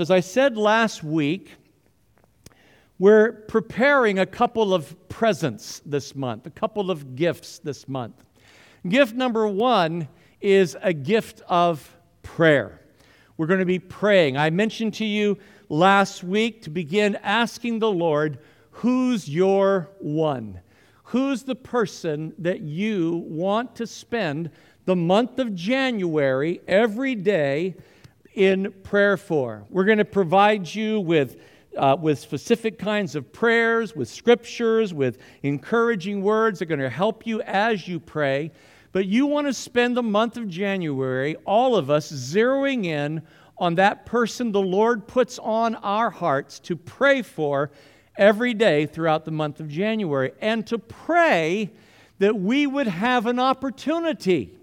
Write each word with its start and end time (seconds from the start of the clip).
as 0.00 0.10
I 0.10 0.20
said 0.20 0.56
last 0.56 1.04
week, 1.04 1.50
we're 2.98 3.32
preparing 3.32 4.18
a 4.18 4.26
couple 4.26 4.72
of 4.72 5.08
presents 5.08 5.80
this 5.84 6.14
month, 6.14 6.46
a 6.46 6.50
couple 6.50 6.90
of 6.90 7.16
gifts 7.16 7.58
this 7.58 7.88
month. 7.88 8.24
Gift 8.88 9.14
number 9.14 9.46
one 9.46 10.08
is 10.40 10.76
a 10.80 10.92
gift 10.92 11.42
of 11.48 11.96
prayer. 12.22 12.80
We're 13.36 13.46
going 13.46 13.60
to 13.60 13.66
be 13.66 13.78
praying. 13.78 14.36
I 14.36 14.50
mentioned 14.50 14.94
to 14.94 15.04
you 15.04 15.38
last 15.68 16.24
week 16.24 16.62
to 16.62 16.70
begin 16.70 17.16
asking 17.16 17.78
the 17.78 17.90
Lord, 17.90 18.38
who's 18.70 19.28
your 19.28 19.90
one? 19.98 20.60
Who's 21.04 21.42
the 21.42 21.56
person 21.56 22.32
that 22.38 22.60
you 22.60 23.24
want 23.28 23.76
to 23.76 23.86
spend 23.86 24.50
the 24.86 24.96
month 24.96 25.38
of 25.38 25.54
January 25.54 26.60
every 26.66 27.14
day 27.14 27.76
in 28.34 28.72
prayer 28.82 29.16
for? 29.16 29.64
We're 29.70 29.84
going 29.84 29.98
to 29.98 30.04
provide 30.04 30.72
you 30.72 31.00
with 31.00 31.36
uh, 31.76 31.96
with 32.00 32.18
specific 32.18 32.78
kinds 32.78 33.14
of 33.14 33.32
prayers, 33.32 33.94
with 33.94 34.08
scriptures, 34.08 34.92
with 34.92 35.18
encouraging 35.42 36.20
words 36.22 36.58
that 36.58 36.64
are 36.64 36.68
going 36.68 36.80
to 36.80 36.90
help 36.90 37.26
you 37.26 37.40
as 37.42 37.86
you 37.86 38.00
pray. 38.00 38.50
But 38.92 39.06
you 39.06 39.26
want 39.26 39.46
to 39.46 39.54
spend 39.54 39.96
the 39.96 40.02
month 40.02 40.36
of 40.36 40.48
January, 40.48 41.36
all 41.46 41.76
of 41.76 41.90
us, 41.90 42.10
zeroing 42.10 42.86
in 42.86 43.22
on 43.56 43.76
that 43.76 44.04
person 44.06 44.52
the 44.52 44.60
Lord 44.60 45.06
puts 45.06 45.38
on 45.38 45.76
our 45.76 46.10
hearts 46.10 46.58
to 46.60 46.74
pray 46.74 47.22
for 47.22 47.70
every 48.16 48.52
day 48.52 48.86
throughout 48.86 49.24
the 49.24 49.30
month 49.30 49.60
of 49.60 49.68
January, 49.68 50.32
and 50.40 50.66
to 50.66 50.78
pray 50.78 51.70
that 52.18 52.36
we 52.36 52.66
would 52.66 52.88
have 52.88 53.26
an 53.26 53.38
opportunity 53.38 54.58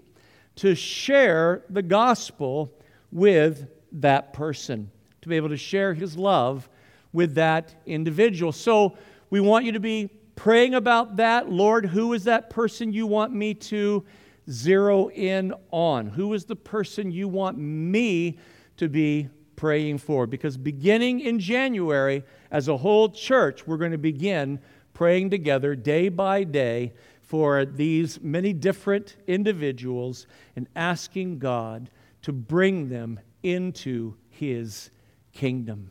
to 0.56 0.74
share 0.74 1.62
the 1.70 1.82
gospel 1.82 2.72
with 3.10 3.68
that 3.92 4.32
person, 4.32 4.90
to 5.22 5.28
be 5.28 5.36
able 5.36 5.48
to 5.48 5.56
share 5.56 5.94
his 5.94 6.16
love 6.16 6.68
with 7.12 7.34
that 7.34 7.74
individual. 7.86 8.52
So 8.52 8.96
we 9.30 9.40
want 9.40 9.64
you 9.64 9.72
to 9.72 9.80
be 9.80 10.10
praying 10.36 10.74
about 10.74 11.16
that. 11.16 11.50
Lord, 11.50 11.86
who 11.86 12.12
is 12.12 12.24
that 12.24 12.50
person 12.50 12.92
you 12.92 13.06
want 13.06 13.32
me 13.32 13.54
to 13.54 14.04
zero 14.50 15.10
in 15.10 15.52
on? 15.70 16.06
Who 16.06 16.32
is 16.34 16.44
the 16.44 16.56
person 16.56 17.10
you 17.10 17.28
want 17.28 17.58
me 17.58 18.38
to 18.76 18.88
be 18.88 19.28
praying 19.56 19.98
for? 19.98 20.26
Because 20.26 20.56
beginning 20.56 21.20
in 21.20 21.38
January, 21.38 22.22
as 22.50 22.68
a 22.68 22.76
whole 22.76 23.08
church, 23.08 23.66
we're 23.66 23.76
going 23.76 23.92
to 23.92 23.98
begin 23.98 24.60
praying 24.94 25.30
together 25.30 25.74
day 25.74 26.08
by 26.08 26.44
day 26.44 26.92
for 27.20 27.64
these 27.64 28.20
many 28.22 28.52
different 28.52 29.16
individuals 29.26 30.26
and 30.56 30.66
asking 30.74 31.38
God 31.38 31.90
to 32.22 32.32
bring 32.32 32.88
them 32.88 33.20
into 33.42 34.14
His 34.28 34.90
kingdom. 35.32 35.90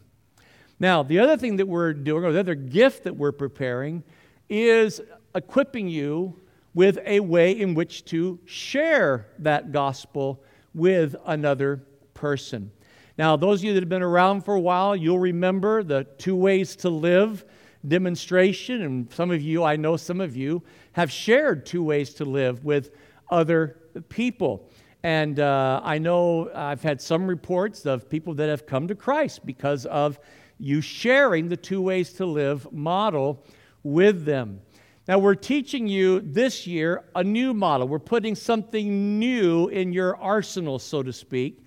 Now, 0.79 1.03
the 1.03 1.19
other 1.19 1.37
thing 1.37 1.55
that 1.57 1.67
we're 1.67 1.93
doing, 1.93 2.23
or 2.23 2.31
the 2.31 2.39
other 2.39 2.55
gift 2.55 3.03
that 3.05 3.15
we're 3.15 3.31
preparing, 3.31 4.03
is 4.49 5.01
equipping 5.33 5.87
you 5.87 6.39
with 6.73 6.99
a 7.05 7.19
way 7.19 7.51
in 7.51 7.73
which 7.73 8.05
to 8.05 8.39
share 8.45 9.27
that 9.39 9.71
gospel 9.71 10.43
with 10.75 11.15
another 11.25 11.83
person. 12.13 12.71
Now, 13.17 13.35
those 13.35 13.61
of 13.61 13.63
you 13.63 13.73
that 13.73 13.81
have 13.81 13.89
been 13.89 14.03
around 14.03 14.45
for 14.45 14.53
a 14.53 14.59
while, 14.59 14.95
you'll 14.95 15.17
remember 15.17 15.81
the 15.81 16.03
two 16.19 16.35
ways 16.35 16.75
to 16.77 16.89
live 16.89 17.45
demonstration. 17.87 18.83
And 18.83 19.11
some 19.11 19.31
of 19.31 19.41
you, 19.41 19.63
I 19.63 19.75
know 19.75 19.97
some 19.97 20.21
of 20.21 20.35
you, 20.35 20.61
have 20.91 21.11
shared 21.11 21.65
two 21.65 21.83
ways 21.83 22.13
to 22.15 22.25
live 22.25 22.63
with 22.63 22.91
other 23.31 23.77
people. 24.09 24.69
And 25.03 25.39
uh, 25.39 25.81
I 25.83 25.97
know 25.99 26.49
I've 26.53 26.81
had 26.81 27.01
some 27.01 27.27
reports 27.27 27.85
of 27.85 28.09
people 28.09 28.33
that 28.35 28.49
have 28.49 28.65
come 28.65 28.87
to 28.87 28.95
Christ 28.95 29.45
because 29.45 29.85
of 29.85 30.19
you 30.59 30.81
sharing 30.81 31.49
the 31.49 31.57
two 31.57 31.81
ways 31.81 32.13
to 32.13 32.25
live 32.25 32.71
model 32.71 33.43
with 33.83 34.25
them. 34.25 34.61
Now, 35.07 35.19
we're 35.19 35.35
teaching 35.35 35.87
you 35.87 36.19
this 36.19 36.67
year 36.67 37.05
a 37.15 37.23
new 37.23 37.53
model. 37.53 37.87
We're 37.87 37.99
putting 37.99 38.35
something 38.35 39.19
new 39.19 39.69
in 39.69 39.93
your 39.93 40.17
arsenal, 40.17 40.79
so 40.79 41.01
to 41.01 41.13
speak, 41.13 41.63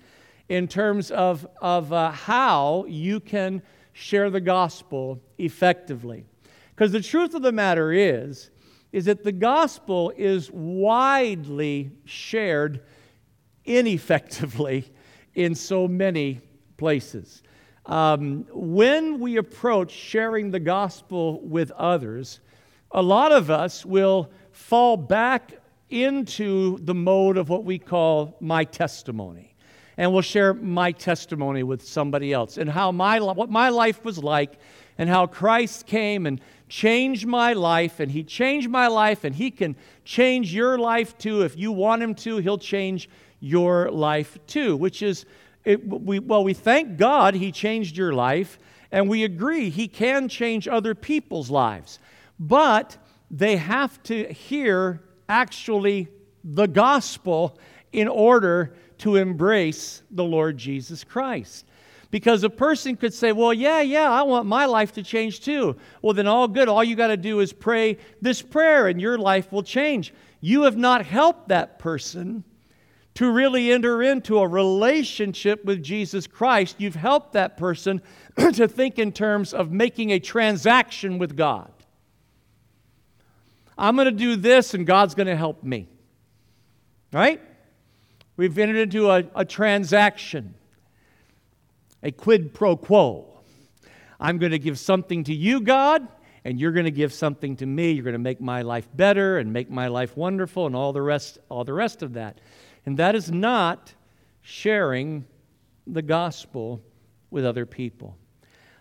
in 0.49 0.67
terms 0.67 1.09
of, 1.09 1.47
of 1.61 1.91
uh, 1.91 2.11
how 2.11 2.85
you 2.87 3.19
can 3.19 3.63
share 3.93 4.29
the 4.29 4.41
gospel 4.41 5.19
effectively. 5.39 6.25
Because 6.75 6.91
the 6.91 7.01
truth 7.01 7.33
of 7.33 7.41
the 7.41 7.51
matter 7.51 7.91
is, 7.91 8.51
is 8.91 9.05
that 9.05 9.23
the 9.23 9.31
gospel 9.31 10.13
is 10.15 10.51
widely 10.51 11.91
shared 12.05 12.81
ineffectively 13.77 14.91
in 15.33 15.55
so 15.55 15.87
many 15.87 16.41
places. 16.77 17.43
Um, 17.85 18.45
when 18.51 19.19
we 19.19 19.37
approach 19.37 19.91
sharing 19.91 20.51
the 20.51 20.59
gospel 20.59 21.41
with 21.41 21.71
others, 21.71 22.39
a 22.91 23.01
lot 23.01 23.31
of 23.31 23.49
us 23.49 23.85
will 23.85 24.31
fall 24.51 24.97
back 24.97 25.53
into 25.89 26.77
the 26.79 26.93
mode 26.93 27.37
of 27.37 27.49
what 27.49 27.63
we 27.63 27.77
call 27.77 28.37
my 28.39 28.63
testimony. 28.63 29.55
And 29.97 30.13
we'll 30.13 30.21
share 30.21 30.53
my 30.53 30.91
testimony 30.91 31.63
with 31.63 31.85
somebody 31.85 32.33
else 32.33 32.57
and 32.57 32.69
how 32.69 32.91
my, 32.91 33.19
what 33.19 33.49
my 33.49 33.69
life 33.69 34.03
was 34.05 34.17
like 34.17 34.57
and 34.97 35.09
how 35.09 35.27
Christ 35.27 35.85
came 35.85 36.25
and 36.25 36.39
changed 36.69 37.25
my 37.25 37.53
life. 37.53 37.99
And 37.99 38.11
He 38.11 38.23
changed 38.23 38.69
my 38.69 38.87
life, 38.87 39.23
and 39.23 39.35
He 39.35 39.51
can 39.51 39.75
change 40.05 40.53
your 40.53 40.77
life 40.77 41.17
too. 41.17 41.41
If 41.41 41.57
you 41.57 41.71
want 41.71 42.01
Him 42.01 42.15
to, 42.15 42.37
He'll 42.37 42.57
change 42.57 43.09
your 43.41 43.91
life 43.91 44.37
too, 44.47 44.77
which 44.77 45.01
is 45.01 45.25
it, 45.65 45.87
we, 45.87 46.19
well, 46.19 46.43
we 46.43 46.53
thank 46.53 46.97
God 46.97 47.35
He 47.35 47.51
changed 47.51 47.97
your 47.97 48.13
life, 48.13 48.57
and 48.91 49.09
we 49.09 49.23
agree 49.23 49.69
He 49.69 49.87
can 49.87 50.29
change 50.29 50.67
other 50.67 50.95
people's 50.95 51.51
lives. 51.51 51.99
But 52.39 52.97
they 53.29 53.57
have 53.57 54.01
to 54.03 54.31
hear 54.31 55.01
actually 55.29 56.07
the 56.43 56.67
gospel 56.67 57.59
in 57.91 58.07
order 58.07 58.73
to 58.99 59.15
embrace 59.15 60.01
the 60.11 60.23
Lord 60.23 60.57
Jesus 60.57 61.03
Christ. 61.03 61.65
Because 62.09 62.43
a 62.43 62.49
person 62.49 62.97
could 62.97 63.13
say, 63.13 63.31
Well, 63.31 63.53
yeah, 63.53 63.81
yeah, 63.81 64.09
I 64.09 64.23
want 64.23 64.45
my 64.45 64.65
life 64.65 64.93
to 64.93 65.03
change 65.03 65.41
too. 65.41 65.77
Well, 66.01 66.13
then 66.13 66.27
all 66.27 66.47
good. 66.47 66.67
All 66.67 66.83
you 66.83 66.95
got 66.95 67.07
to 67.07 67.17
do 67.17 67.39
is 67.39 67.53
pray 67.53 67.97
this 68.21 68.41
prayer 68.41 68.87
and 68.87 68.99
your 68.99 69.17
life 69.17 69.51
will 69.51 69.63
change. 69.63 70.13
You 70.41 70.63
have 70.63 70.75
not 70.75 71.05
helped 71.05 71.49
that 71.49 71.79
person 71.79 72.43
to 73.15 73.29
really 73.29 73.71
enter 73.71 74.01
into 74.01 74.39
a 74.39 74.47
relationship 74.47 75.65
with 75.65 75.83
Jesus 75.83 76.27
Christ, 76.27 76.75
you've 76.79 76.95
helped 76.95 77.33
that 77.33 77.57
person 77.57 78.01
to 78.53 78.67
think 78.67 78.99
in 78.99 79.11
terms 79.11 79.53
of 79.53 79.71
making 79.71 80.11
a 80.11 80.19
transaction 80.19 81.17
with 81.17 81.35
God. 81.35 81.71
I'm 83.77 83.95
going 83.95 84.05
to 84.05 84.11
do 84.11 84.35
this 84.35 84.73
and 84.73 84.85
God's 84.85 85.15
going 85.15 85.27
to 85.27 85.35
help 85.35 85.63
me. 85.63 85.87
Right? 87.11 87.41
We've 88.37 88.57
entered 88.57 88.77
into 88.77 89.09
a, 89.09 89.23
a 89.35 89.43
transaction, 89.43 90.53
a 92.01 92.11
quid 92.11 92.53
pro 92.53 92.77
quo. 92.77 93.27
I'm 94.19 94.37
going 94.37 94.51
to 94.51 94.59
give 94.59 94.79
something 94.79 95.23
to 95.25 95.33
you, 95.33 95.61
God, 95.61 96.07
and 96.45 96.59
you're 96.59 96.71
going 96.71 96.85
to 96.85 96.91
give 96.91 97.11
something 97.11 97.55
to 97.57 97.65
me. 97.65 97.91
You're 97.91 98.03
going 98.03 98.13
to 98.13 98.19
make 98.19 98.39
my 98.39 98.61
life 98.61 98.87
better 98.93 99.39
and 99.39 99.51
make 99.51 99.69
my 99.69 99.87
life 99.87 100.15
wonderful 100.15 100.67
and 100.67 100.75
all 100.75 100.93
the 100.93 101.01
rest, 101.01 101.39
all 101.49 101.63
the 101.63 101.73
rest 101.73 102.03
of 102.03 102.13
that. 102.13 102.39
And 102.85 102.97
that 102.97 103.15
is 103.15 103.31
not 103.31 103.93
sharing 104.41 105.25
the 105.85 106.01
gospel 106.01 106.81
with 107.29 107.45
other 107.45 107.65
people. 107.65 108.17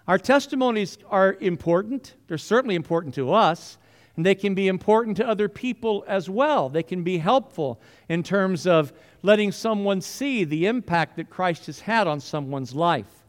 Our 0.08 0.18
testimonies 0.18 0.98
are 1.08 1.36
important. 1.40 2.14
They're 2.26 2.38
certainly 2.38 2.74
important 2.74 3.14
to 3.14 3.32
us, 3.32 3.78
and 4.16 4.26
they 4.26 4.34
can 4.34 4.54
be 4.54 4.68
important 4.68 5.16
to 5.18 5.28
other 5.28 5.48
people 5.48 6.04
as 6.08 6.28
well. 6.28 6.68
They 6.68 6.82
can 6.82 7.04
be 7.04 7.18
helpful 7.18 7.80
in 8.08 8.22
terms 8.22 8.66
of 8.66 8.92
letting 9.22 9.52
someone 9.52 10.00
see 10.00 10.44
the 10.44 10.66
impact 10.66 11.16
that 11.16 11.30
Christ 11.30 11.66
has 11.66 11.80
had 11.80 12.06
on 12.06 12.20
someone's 12.20 12.74
life. 12.74 13.24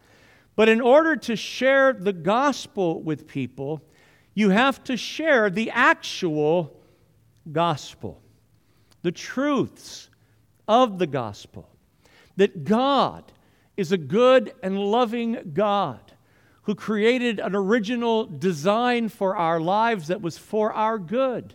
But 0.55 0.69
in 0.69 0.81
order 0.81 1.15
to 1.17 1.35
share 1.35 1.93
the 1.93 2.13
gospel 2.13 3.01
with 3.01 3.27
people, 3.27 3.81
you 4.33 4.49
have 4.49 4.83
to 4.85 4.95
share 4.97 5.49
the 5.49 5.69
actual 5.71 6.75
gospel, 7.51 8.21
the 9.01 9.11
truths 9.11 10.09
of 10.71 10.99
the 10.99 11.07
gospel 11.07 11.67
that 12.37 12.63
God 12.63 13.29
is 13.75 13.91
a 13.91 13.97
good 13.97 14.53
and 14.63 14.79
loving 14.79 15.51
God 15.53 15.99
who 16.63 16.75
created 16.75 17.41
an 17.41 17.53
original 17.53 18.25
design 18.25 19.09
for 19.09 19.35
our 19.35 19.59
lives 19.59 20.07
that 20.07 20.21
was 20.21 20.37
for 20.37 20.71
our 20.71 20.97
good, 20.97 21.53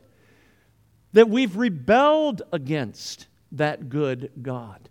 that 1.15 1.31
we've 1.31 1.57
rebelled 1.57 2.43
against 2.53 3.27
that 3.53 3.89
good 3.89 4.31
God. 4.43 4.91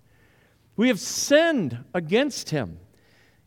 We 0.76 0.88
have 0.88 1.00
sinned 1.00 1.84
against 1.94 2.50
Him. 2.50 2.80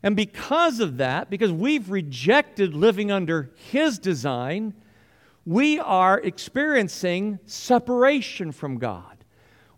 And 0.01 0.15
because 0.15 0.79
of 0.79 0.95
that, 0.97 1.29
because 1.29 1.51
we've 1.51 1.91
rejected 1.91 2.73
living 2.73 3.11
under 3.11 3.51
His 3.69 3.99
design, 3.99 4.73
we 5.45 5.77
are 5.77 6.21
experiencing 6.21 7.39
separation 7.45 8.53
from 8.53 8.77
God. 8.77 9.18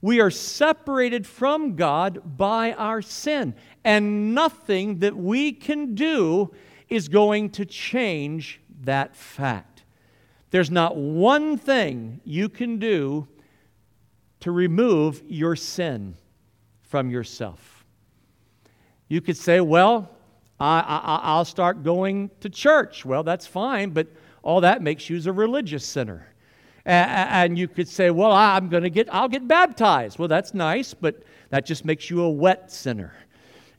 We 0.01 0.19
are 0.19 0.31
separated 0.31 1.27
from 1.27 1.75
God 1.75 2.38
by 2.38 2.74
our 2.74 3.01
sin, 3.01 3.53
and 3.83 4.33
nothing 4.33 5.00
that 5.00 5.15
we 5.15 5.51
can 5.51 5.94
do 5.94 6.51
is 6.89 7.07
going 7.07 7.51
to 7.51 7.65
change 7.65 8.59
that 8.81 9.15
fact. 9.15 9.83
There's 10.50 10.71
not 10.71 10.98
one 10.98 11.57
thing 11.57 12.19
you 12.25 12.50
can 12.50 12.77
do 12.77 13.27
to 14.42 14.51
remove 14.51 15.21
your 15.27 15.56
sin 15.56 16.15
from 16.81 17.09
yourself. 17.09 17.86
You 19.07 19.21
could 19.21 19.38
say, 19.38 19.62
Well, 19.62 20.09
I, 20.59 21.38
will 21.38 21.45
start 21.45 21.83
going 21.83 22.30
to 22.42 22.50
church. 22.50 23.06
Well, 23.06 23.24
that's 23.24 23.47
fine, 23.47 23.92
but 23.92 24.07
all 24.44 24.62
that 24.62 24.81
makes 24.81 25.09
you 25.09 25.21
a 25.25 25.31
religious 25.31 25.86
sinner. 25.86 26.31
And 26.86 27.57
you 27.57 27.68
could 27.68 27.88
say, 27.88 28.10
well, 28.10 28.31
I'm 28.31 28.69
going 28.69 28.83
to 28.83 28.89
get, 28.89 29.13
I'll 29.13 29.30
get 29.30 29.48
baptized. 29.48 30.18
Well, 30.18 30.28
that's 30.28 30.54
nice, 30.54 30.94
but 30.94 31.24
that 31.50 31.66
just 31.66 31.86
makes 31.86 32.10
you 32.10 32.22
a 32.22 32.30
wet 32.30 32.72
sinner. 32.72 33.13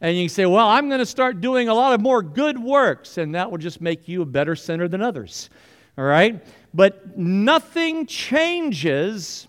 And 0.01 0.17
you 0.17 0.25
can 0.25 0.29
say, 0.31 0.47
well, 0.47 0.69
I'm 0.69 0.89
going 0.89 0.99
to 0.99 1.07
start 1.07 1.41
doing 1.41 1.69
a 1.69 1.75
lot 1.75 1.95
of 1.95 2.01
more 2.01 2.23
good 2.23 2.59
works, 2.59 3.19
and 3.19 3.35
that 3.35 3.51
will 3.51 3.59
just 3.59 3.81
make 3.81 4.09
you 4.09 4.23
a 4.23 4.27
better 4.27 4.57
sinner 4.57 4.89
than 4.89 5.01
others. 5.01 5.49
All 5.97 6.05
right? 6.05 6.45
But 6.75 7.17
nothing 7.19 8.07
changes 8.07 9.47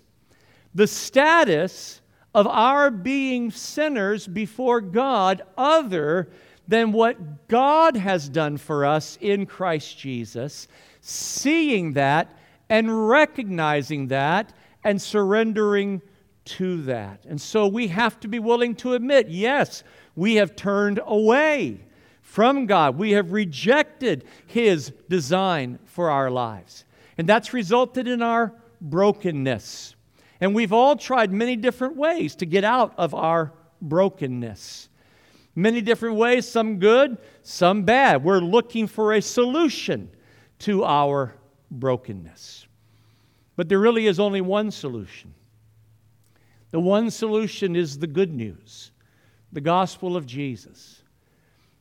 the 0.75 0.87
status 0.87 2.01
of 2.33 2.47
our 2.47 2.89
being 2.91 3.51
sinners 3.51 4.27
before 4.27 4.81
God 4.81 5.43
other 5.57 6.29
than 6.67 6.91
what 6.91 7.47
God 7.47 7.95
has 7.95 8.29
done 8.29 8.57
for 8.57 8.85
us 8.85 9.17
in 9.21 9.45
Christ 9.45 9.97
Jesus, 9.97 10.67
seeing 11.01 11.93
that 11.93 12.35
and 12.69 13.09
recognizing 13.09 14.07
that 14.07 14.53
and 14.83 15.01
surrendering 15.01 16.01
to 16.45 16.81
that. 16.83 17.25
And 17.27 17.39
so 17.39 17.67
we 17.67 17.87
have 17.87 18.19
to 18.21 18.27
be 18.27 18.39
willing 18.39 18.75
to 18.75 18.93
admit 18.93 19.29
yes, 19.29 19.83
we 20.15 20.35
have 20.35 20.55
turned 20.55 20.99
away 21.05 21.85
from 22.21 22.65
God, 22.65 22.97
we 22.97 23.11
have 23.11 23.31
rejected 23.31 24.25
His 24.47 24.91
design 25.09 25.77
for 25.85 26.09
our 26.09 26.31
lives. 26.31 26.85
And 27.17 27.29
that's 27.29 27.53
resulted 27.53 28.07
in 28.07 28.21
our 28.21 28.53
brokenness. 28.81 29.95
And 30.41 30.55
we've 30.55 30.73
all 30.73 30.95
tried 30.95 31.31
many 31.31 31.55
different 31.55 31.95
ways 31.95 32.35
to 32.37 32.45
get 32.45 32.63
out 32.63 32.93
of 32.97 33.13
our 33.13 33.53
brokenness. 33.81 34.89
Many 35.55 35.81
different 35.81 36.15
ways, 36.15 36.47
some 36.47 36.79
good, 36.79 37.17
some 37.43 37.83
bad. 37.83 38.23
We're 38.23 38.39
looking 38.39 38.87
for 38.87 39.13
a 39.13 39.21
solution 39.21 40.09
to 40.59 40.83
our 40.83 41.35
brokenness. 41.79 42.67
But 43.55 43.69
there 43.69 43.79
really 43.79 44.07
is 44.07 44.19
only 44.19 44.41
one 44.41 44.71
solution. 44.71 45.33
The 46.71 46.79
one 46.79 47.11
solution 47.11 47.75
is 47.75 47.99
the 47.99 48.07
good 48.07 48.33
news, 48.33 48.91
the 49.51 49.61
gospel 49.61 50.17
of 50.17 50.25
Jesus. 50.25 51.01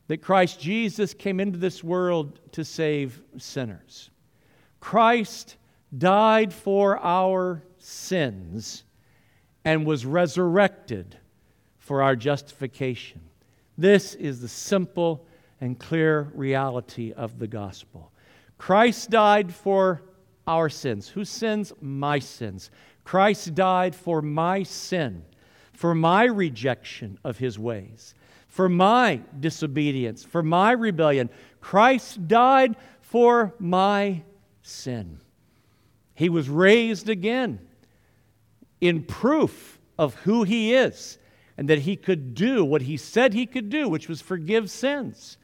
That 0.07 0.21
Christ 0.21 0.59
Jesus 0.59 1.13
came 1.13 1.39
into 1.39 1.57
this 1.57 1.83
world 1.83 2.39
to 2.51 2.63
save 2.63 3.21
sinners. 3.37 4.11
Christ 4.79 5.55
died 5.97 6.53
for 6.53 6.99
our 6.99 7.63
sins 7.77 8.83
and 9.65 9.85
was 9.85 10.05
resurrected 10.05 11.17
for 11.79 12.03
our 12.03 12.15
justification. 12.15 13.21
This 13.77 14.13
is 14.13 14.41
the 14.41 14.47
simple 14.47 15.25
and 15.59 15.79
clear 15.79 16.31
reality 16.33 17.13
of 17.13 17.39
the 17.39 17.47
gospel. 17.47 18.12
Christ 18.63 19.09
died 19.09 19.53
for 19.53 20.01
our 20.47 20.69
sins. 20.69 21.09
Whose 21.09 21.27
sins? 21.27 21.73
My 21.81 22.19
sins. 22.19 22.71
Christ 23.03 23.53
died 23.55 23.93
for 23.93 24.21
my 24.21 24.63
sin, 24.63 25.25
for 25.73 25.93
my 25.93 26.23
rejection 26.23 27.19
of 27.25 27.37
his 27.37 27.59
ways, 27.59 28.15
for 28.47 28.69
my 28.69 29.19
disobedience, 29.37 30.23
for 30.23 30.41
my 30.41 30.71
rebellion. 30.71 31.29
Christ 31.59 32.25
died 32.29 32.77
for 33.01 33.53
my 33.59 34.23
sin. 34.61 35.19
He 36.13 36.29
was 36.29 36.47
raised 36.47 37.09
again 37.09 37.59
in 38.79 39.03
proof 39.03 39.77
of 39.99 40.13
who 40.21 40.43
he 40.43 40.73
is 40.73 41.17
and 41.57 41.69
that 41.69 41.79
he 41.79 41.97
could 41.97 42.33
do 42.33 42.63
what 42.63 42.83
he 42.83 42.95
said 42.95 43.33
he 43.33 43.45
could 43.45 43.69
do, 43.69 43.89
which 43.89 44.07
was 44.07 44.21
forgive 44.21 44.71
sins. 44.71 45.37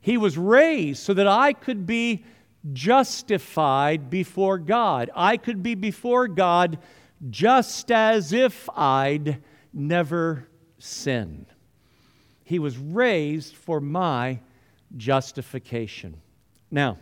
He 0.00 0.16
was 0.16 0.38
raised 0.38 1.02
so 1.02 1.12
that 1.12 1.26
I 1.26 1.52
could 1.52 1.84
be 1.84 2.24
justified 2.72 4.10
before 4.10 4.58
God. 4.58 5.10
I 5.14 5.36
could 5.36 5.62
be 5.62 5.74
before 5.74 6.28
God 6.28 6.78
just 7.30 7.90
as 7.90 8.32
if 8.32 8.68
I'd 8.76 9.42
never 9.72 10.48
sinned. 10.78 11.46
He 12.44 12.58
was 12.58 12.78
raised 12.78 13.54
for 13.54 13.80
my 13.80 14.40
justification. 14.96 16.20
Now, 16.70 16.98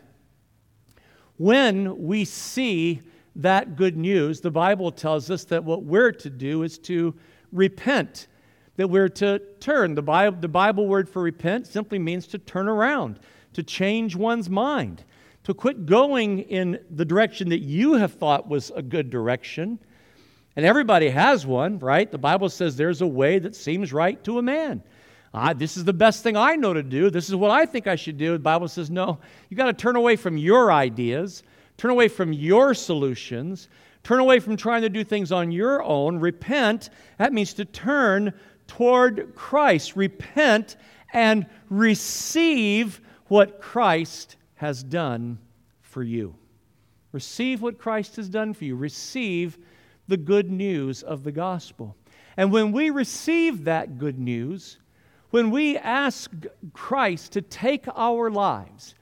when 1.36 2.06
we 2.06 2.24
see 2.24 3.02
that 3.36 3.76
good 3.76 3.96
news, 3.96 4.40
the 4.40 4.50
Bible 4.50 4.92
tells 4.92 5.30
us 5.30 5.44
that 5.44 5.64
what 5.64 5.82
we're 5.82 6.12
to 6.12 6.30
do 6.30 6.62
is 6.62 6.78
to 6.78 7.14
repent 7.52 8.28
that 8.76 8.88
we're 8.88 9.08
to 9.08 9.40
turn. 9.60 9.94
The 9.94 10.02
Bible, 10.02 10.38
the 10.40 10.48
Bible 10.48 10.86
word 10.86 11.08
for 11.08 11.22
repent 11.22 11.66
simply 11.66 11.98
means 11.98 12.26
to 12.28 12.38
turn 12.38 12.68
around, 12.68 13.20
to 13.52 13.62
change 13.62 14.16
one's 14.16 14.50
mind, 14.50 15.04
to 15.44 15.54
quit 15.54 15.86
going 15.86 16.40
in 16.40 16.78
the 16.90 17.04
direction 17.04 17.50
that 17.50 17.60
you 17.60 17.94
have 17.94 18.14
thought 18.14 18.48
was 18.48 18.70
a 18.74 18.82
good 18.82 19.10
direction. 19.10 19.78
And 20.56 20.64
everybody 20.64 21.10
has 21.10 21.46
one, 21.46 21.78
right? 21.78 22.10
The 22.10 22.18
Bible 22.18 22.48
says 22.48 22.76
there's 22.76 23.02
a 23.02 23.06
way 23.06 23.38
that 23.38 23.54
seems 23.54 23.92
right 23.92 24.22
to 24.24 24.38
a 24.38 24.42
man. 24.42 24.82
Ah, 25.34 25.52
this 25.52 25.76
is 25.76 25.84
the 25.84 25.92
best 25.92 26.22
thing 26.22 26.36
I 26.36 26.54
know 26.54 26.72
to 26.72 26.82
do. 26.82 27.10
This 27.10 27.28
is 27.28 27.34
what 27.34 27.50
I 27.50 27.66
think 27.66 27.86
I 27.86 27.96
should 27.96 28.16
do. 28.16 28.32
The 28.32 28.38
Bible 28.38 28.68
says, 28.68 28.88
no, 28.88 29.18
you 29.48 29.56
got 29.56 29.66
to 29.66 29.72
turn 29.72 29.96
away 29.96 30.16
from 30.16 30.38
your 30.38 30.72
ideas, 30.72 31.42
turn 31.76 31.90
away 31.90 32.06
from 32.06 32.32
your 32.32 32.72
solutions, 32.72 33.68
turn 34.04 34.20
away 34.20 34.38
from 34.38 34.56
trying 34.56 34.82
to 34.82 34.88
do 34.88 35.02
things 35.02 35.32
on 35.32 35.50
your 35.50 35.82
own. 35.82 36.20
Repent. 36.20 36.90
That 37.18 37.32
means 37.32 37.52
to 37.54 37.64
turn 37.64 38.32
toward 38.68 39.34
Christ. 39.34 39.96
Repent 39.96 40.76
and 41.12 41.46
receive 41.68 43.00
what 43.26 43.60
Christ 43.60 44.36
has 44.64 44.82
done 44.82 45.38
for 45.82 46.02
you. 46.02 46.34
Receive 47.12 47.60
what 47.60 47.76
Christ 47.76 48.16
has 48.16 48.30
done 48.30 48.54
for 48.54 48.64
you. 48.64 48.74
Receive 48.76 49.58
the 50.08 50.16
good 50.16 50.50
news 50.50 51.02
of 51.02 51.22
the 51.22 51.32
gospel. 51.32 51.94
And 52.38 52.50
when 52.50 52.72
we 52.72 52.88
receive 52.88 53.64
that 53.64 53.98
good 53.98 54.18
news, 54.18 54.78
when 55.28 55.50
we 55.50 55.76
ask 55.76 56.30
Christ 56.72 57.32
to 57.32 57.42
take 57.42 57.84
our 57.94 58.30
lives, 58.30 58.94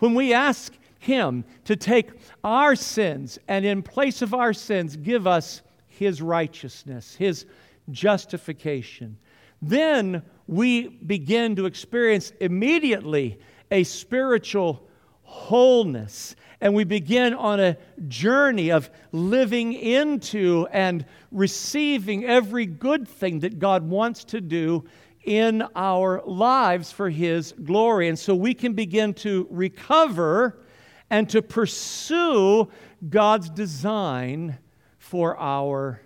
when 0.00 0.14
we 0.16 0.34
ask 0.34 0.72
Him 0.98 1.44
to 1.66 1.76
take 1.76 2.10
our 2.42 2.74
sins 2.74 3.38
and 3.46 3.64
in 3.64 3.84
place 3.84 4.20
of 4.20 4.34
our 4.34 4.52
sins 4.52 4.96
give 4.96 5.28
us 5.28 5.62
His 5.86 6.20
righteousness, 6.20 7.14
His 7.14 7.46
justification. 7.88 9.16
Then 9.62 10.24
we 10.48 10.88
begin 10.88 11.54
to 11.54 11.66
experience 11.66 12.32
immediately 12.40 13.38
a 13.70 13.84
spiritual 13.84 14.88
wholeness. 15.24 16.36
And 16.60 16.74
we 16.74 16.84
begin 16.84 17.34
on 17.34 17.60
a 17.60 17.76
journey 18.08 18.70
of 18.70 18.88
living 19.12 19.72
into 19.72 20.66
and 20.70 21.04
receiving 21.30 22.24
every 22.24 22.64
good 22.64 23.06
thing 23.06 23.40
that 23.40 23.58
God 23.58 23.88
wants 23.88 24.24
to 24.24 24.40
do 24.40 24.84
in 25.24 25.62
our 25.74 26.22
lives 26.24 26.92
for 26.92 27.10
His 27.10 27.52
glory. 27.52 28.08
And 28.08 28.18
so 28.18 28.34
we 28.34 28.54
can 28.54 28.74
begin 28.74 29.14
to 29.14 29.46
recover 29.50 30.62
and 31.10 31.28
to 31.30 31.42
pursue 31.42 32.68
God's 33.08 33.50
design 33.50 34.58
for 34.98 35.38
our 35.38 36.00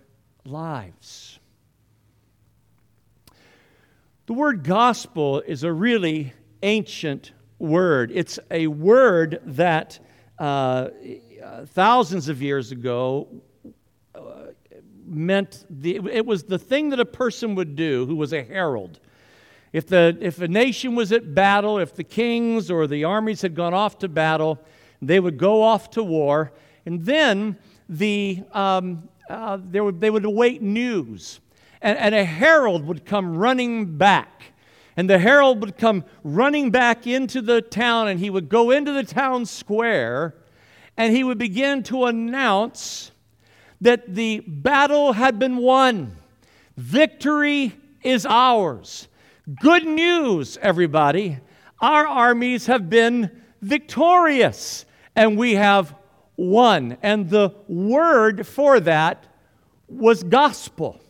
lives. 0.44 1.38
The 4.26 4.34
word 4.34 4.64
gospel 4.64 5.40
is 5.40 5.62
a 5.62 5.72
really 5.72 6.32
ancient 6.62 7.32
word. 7.58 8.10
It's 8.14 8.38
a 8.50 8.66
word 8.66 9.40
that 9.44 9.98
uh, 10.38 10.88
thousands 11.66 12.28
of 12.28 12.40
years 12.42 12.72
ago 12.72 13.28
uh, 14.14 14.20
meant 15.06 15.64
the, 15.68 15.96
it 15.96 16.24
was 16.24 16.44
the 16.44 16.58
thing 16.58 16.90
that 16.90 17.00
a 17.00 17.04
person 17.04 17.54
would 17.54 17.76
do 17.76 18.06
who 18.06 18.16
was 18.16 18.32
a 18.32 18.42
herald. 18.42 19.00
If, 19.72 19.86
the, 19.86 20.16
if 20.20 20.40
a 20.40 20.48
nation 20.48 20.94
was 20.94 21.12
at 21.12 21.34
battle, 21.34 21.78
if 21.78 21.94
the 21.94 22.04
kings 22.04 22.70
or 22.70 22.86
the 22.86 23.04
armies 23.04 23.42
had 23.42 23.54
gone 23.54 23.74
off 23.74 23.98
to 23.98 24.08
battle, 24.08 24.58
they 25.02 25.20
would 25.20 25.38
go 25.38 25.62
off 25.62 25.90
to 25.90 26.02
war, 26.02 26.52
and 26.86 27.04
then 27.04 27.56
the, 27.88 28.42
um, 28.52 29.08
uh, 29.28 29.58
would, 29.72 30.00
they 30.00 30.10
would 30.10 30.24
await 30.24 30.62
news 30.62 31.40
and, 31.82 31.98
and 31.98 32.14
a 32.14 32.24
herald 32.24 32.86
would 32.86 33.04
come 33.04 33.36
running 33.36 33.96
back. 33.96 34.52
And 34.98 35.08
the 35.08 35.20
herald 35.20 35.60
would 35.60 35.78
come 35.78 36.04
running 36.24 36.72
back 36.72 37.06
into 37.06 37.40
the 37.40 37.62
town, 37.62 38.08
and 38.08 38.18
he 38.18 38.30
would 38.30 38.48
go 38.48 38.72
into 38.72 38.92
the 38.92 39.04
town 39.04 39.46
square, 39.46 40.34
and 40.96 41.14
he 41.14 41.22
would 41.22 41.38
begin 41.38 41.84
to 41.84 42.06
announce 42.06 43.12
that 43.80 44.12
the 44.12 44.40
battle 44.40 45.12
had 45.12 45.38
been 45.38 45.58
won, 45.58 46.16
Victory 46.76 47.74
is 48.02 48.26
ours. 48.26 49.06
Good 49.60 49.86
news, 49.86 50.58
everybody. 50.60 51.38
Our 51.80 52.04
armies 52.04 52.66
have 52.66 52.90
been 52.90 53.30
victorious 53.62 54.84
and 55.14 55.38
we 55.38 55.54
have 55.54 55.94
won. 56.36 56.98
And 57.02 57.30
the 57.30 57.54
word 57.68 58.48
for 58.48 58.80
that 58.80 59.24
was 59.88 60.24
gospel. 60.24 61.00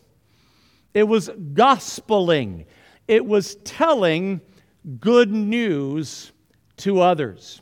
It 0.93 1.05
was 1.05 1.31
gospeling. 1.31 2.67
It 3.09 3.25
was 3.25 3.57
telling 3.65 4.43
good 5.01 5.33
news 5.33 6.31
to 6.79 7.01
others. 7.01 7.61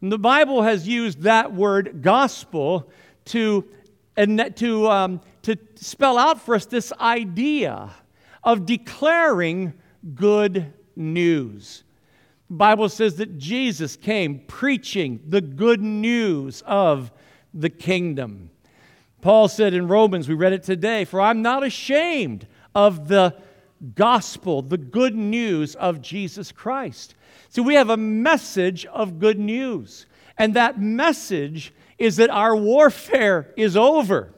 And 0.00 0.10
the 0.10 0.18
Bible 0.18 0.62
has 0.62 0.86
used 0.86 1.22
that 1.22 1.54
word 1.54 2.02
gospel 2.02 2.90
to, 3.26 3.64
and 4.16 4.54
to, 4.56 4.90
um, 4.90 5.20
to 5.42 5.56
spell 5.76 6.18
out 6.18 6.40
for 6.40 6.56
us 6.56 6.66
this 6.66 6.92
idea 7.00 7.90
of 8.42 8.66
declaring 8.66 9.72
good 10.14 10.72
news. 10.96 11.84
The 12.50 12.56
Bible 12.56 12.88
says 12.88 13.14
that 13.16 13.38
Jesus 13.38 13.96
came 13.96 14.40
preaching 14.40 15.20
the 15.28 15.40
good 15.40 15.80
news 15.80 16.62
of 16.66 17.12
the 17.54 17.70
kingdom. 17.70 18.50
Paul 19.20 19.46
said 19.46 19.72
in 19.72 19.86
Romans, 19.86 20.28
we 20.28 20.34
read 20.34 20.52
it 20.52 20.64
today, 20.64 21.04
for 21.04 21.20
I'm 21.20 21.42
not 21.42 21.64
ashamed 21.64 22.48
of 22.74 23.06
the 23.06 23.36
gospel, 23.94 24.62
the 24.62 24.78
good 24.78 25.14
news 25.14 25.74
of 25.74 26.00
Jesus 26.00 26.52
Christ. 26.52 27.14
So 27.48 27.62
we 27.62 27.74
have 27.74 27.90
a 27.90 27.96
message 27.96 28.86
of 28.86 29.18
good 29.18 29.38
news. 29.38 30.06
And 30.38 30.54
that 30.54 30.80
message 30.80 31.74
is 31.98 32.16
that 32.16 32.30
our 32.30 32.56
warfare 32.56 33.52
is 33.56 33.76
over, 33.76 34.32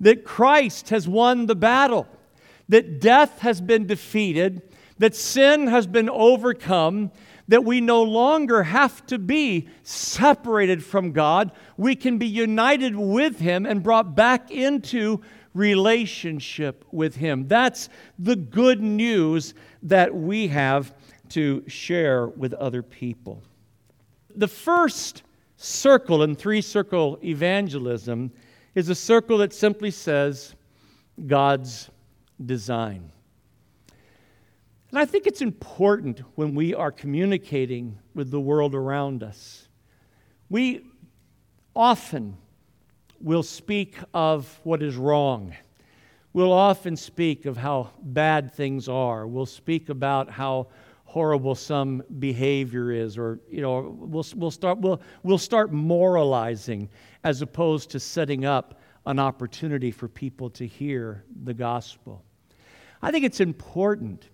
that 0.00 0.24
Christ 0.24 0.90
has 0.90 1.08
won 1.08 1.46
the 1.46 1.54
battle, 1.54 2.06
that 2.68 3.00
death 3.00 3.40
has 3.40 3.60
been 3.60 3.86
defeated, 3.86 4.62
that 4.98 5.16
sin 5.16 5.66
has 5.66 5.86
been 5.86 6.08
overcome, 6.08 7.10
that 7.48 7.64
we 7.64 7.80
no 7.80 8.02
longer 8.02 8.62
have 8.62 9.04
to 9.06 9.18
be 9.18 9.68
separated 9.82 10.84
from 10.84 11.12
God. 11.12 11.50
We 11.76 11.96
can 11.96 12.18
be 12.18 12.26
united 12.26 12.96
with 12.96 13.40
Him 13.40 13.66
and 13.66 13.82
brought 13.82 14.14
back 14.14 14.50
into 14.50 15.22
relationship 15.54 16.84
with 16.90 17.16
Him. 17.16 17.46
That's 17.48 17.88
the 18.18 18.36
good 18.36 18.80
news 18.80 19.54
that 19.82 20.14
we 20.14 20.48
have 20.48 20.94
to 21.30 21.64
share 21.66 22.28
with 22.28 22.52
other 22.54 22.82
people. 22.82 23.42
The 24.34 24.48
first 24.48 25.22
circle 25.56 26.22
in 26.22 26.34
three 26.34 26.60
circle 26.60 27.18
evangelism 27.22 28.32
is 28.74 28.88
a 28.88 28.94
circle 28.94 29.38
that 29.38 29.52
simply 29.52 29.90
says 29.90 30.54
God's 31.26 31.90
design. 32.44 33.12
And 34.90 34.98
I 34.98 35.06
think 35.06 35.26
it's 35.26 35.40
important 35.40 36.20
when 36.34 36.54
we 36.54 36.74
are 36.74 36.92
communicating 36.92 37.98
with 38.14 38.30
the 38.30 38.40
world 38.40 38.74
around 38.74 39.22
us. 39.22 39.68
We 40.50 40.84
often 41.74 42.36
will 43.22 43.42
speak 43.42 43.96
of 44.12 44.60
what 44.64 44.82
is 44.82 44.96
wrong. 44.96 45.54
We'll 46.32 46.52
often 46.52 46.96
speak 46.96 47.46
of 47.46 47.56
how 47.56 47.90
bad 48.02 48.52
things 48.52 48.88
are. 48.88 49.26
We'll 49.26 49.46
speak 49.46 49.88
about 49.90 50.30
how 50.30 50.68
horrible 51.04 51.54
some 51.54 52.02
behavior 52.18 52.90
is, 52.90 53.18
or 53.18 53.38
you 53.50 53.60
know, 53.60 53.94
we'll, 53.98 54.24
we'll, 54.34 54.50
start, 54.50 54.78
we'll, 54.78 55.00
we'll 55.22 55.36
start 55.36 55.70
moralizing 55.72 56.88
as 57.22 57.42
opposed 57.42 57.90
to 57.90 58.00
setting 58.00 58.46
up 58.46 58.80
an 59.04 59.18
opportunity 59.18 59.90
for 59.90 60.08
people 60.08 60.48
to 60.50 60.66
hear 60.66 61.24
the 61.44 61.52
gospel. 61.52 62.24
I 63.02 63.10
think 63.10 63.24
it's 63.24 63.40
important 63.40 64.30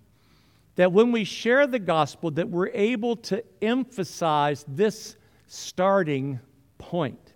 that 0.75 0.93
when 0.93 1.11
we 1.11 1.25
share 1.25 1.67
the 1.67 1.79
gospel 1.79 2.31
that 2.31 2.47
we're 2.47 2.69
able 2.69 3.17
to 3.17 3.43
emphasize 3.61 4.63
this 4.67 5.17
starting 5.47 6.39
point. 6.77 7.28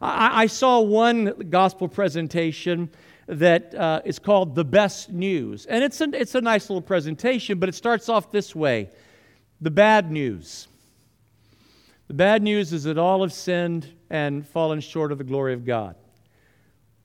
I, 0.00 0.42
I 0.42 0.46
saw 0.46 0.80
one 0.80 1.48
gospel 1.50 1.88
presentation 1.88 2.90
that 3.26 3.74
uh, 3.74 4.02
is 4.04 4.18
called 4.18 4.54
The 4.54 4.64
Best 4.64 5.10
News. 5.10 5.66
And 5.66 5.84
it's 5.84 6.00
a, 6.00 6.08
it's 6.12 6.34
a 6.34 6.40
nice 6.40 6.68
little 6.68 6.82
presentation, 6.82 7.58
but 7.58 7.68
it 7.68 7.74
starts 7.74 8.08
off 8.08 8.30
this 8.30 8.54
way 8.54 8.90
The 9.60 9.70
bad 9.70 10.10
news. 10.10 10.68
The 12.08 12.14
bad 12.14 12.42
news 12.42 12.72
is 12.72 12.84
that 12.84 12.98
all 12.98 13.22
have 13.22 13.32
sinned 13.32 13.88
and 14.10 14.46
fallen 14.46 14.80
short 14.80 15.12
of 15.12 15.18
the 15.18 15.24
glory 15.24 15.54
of 15.54 15.64
God. 15.64 15.96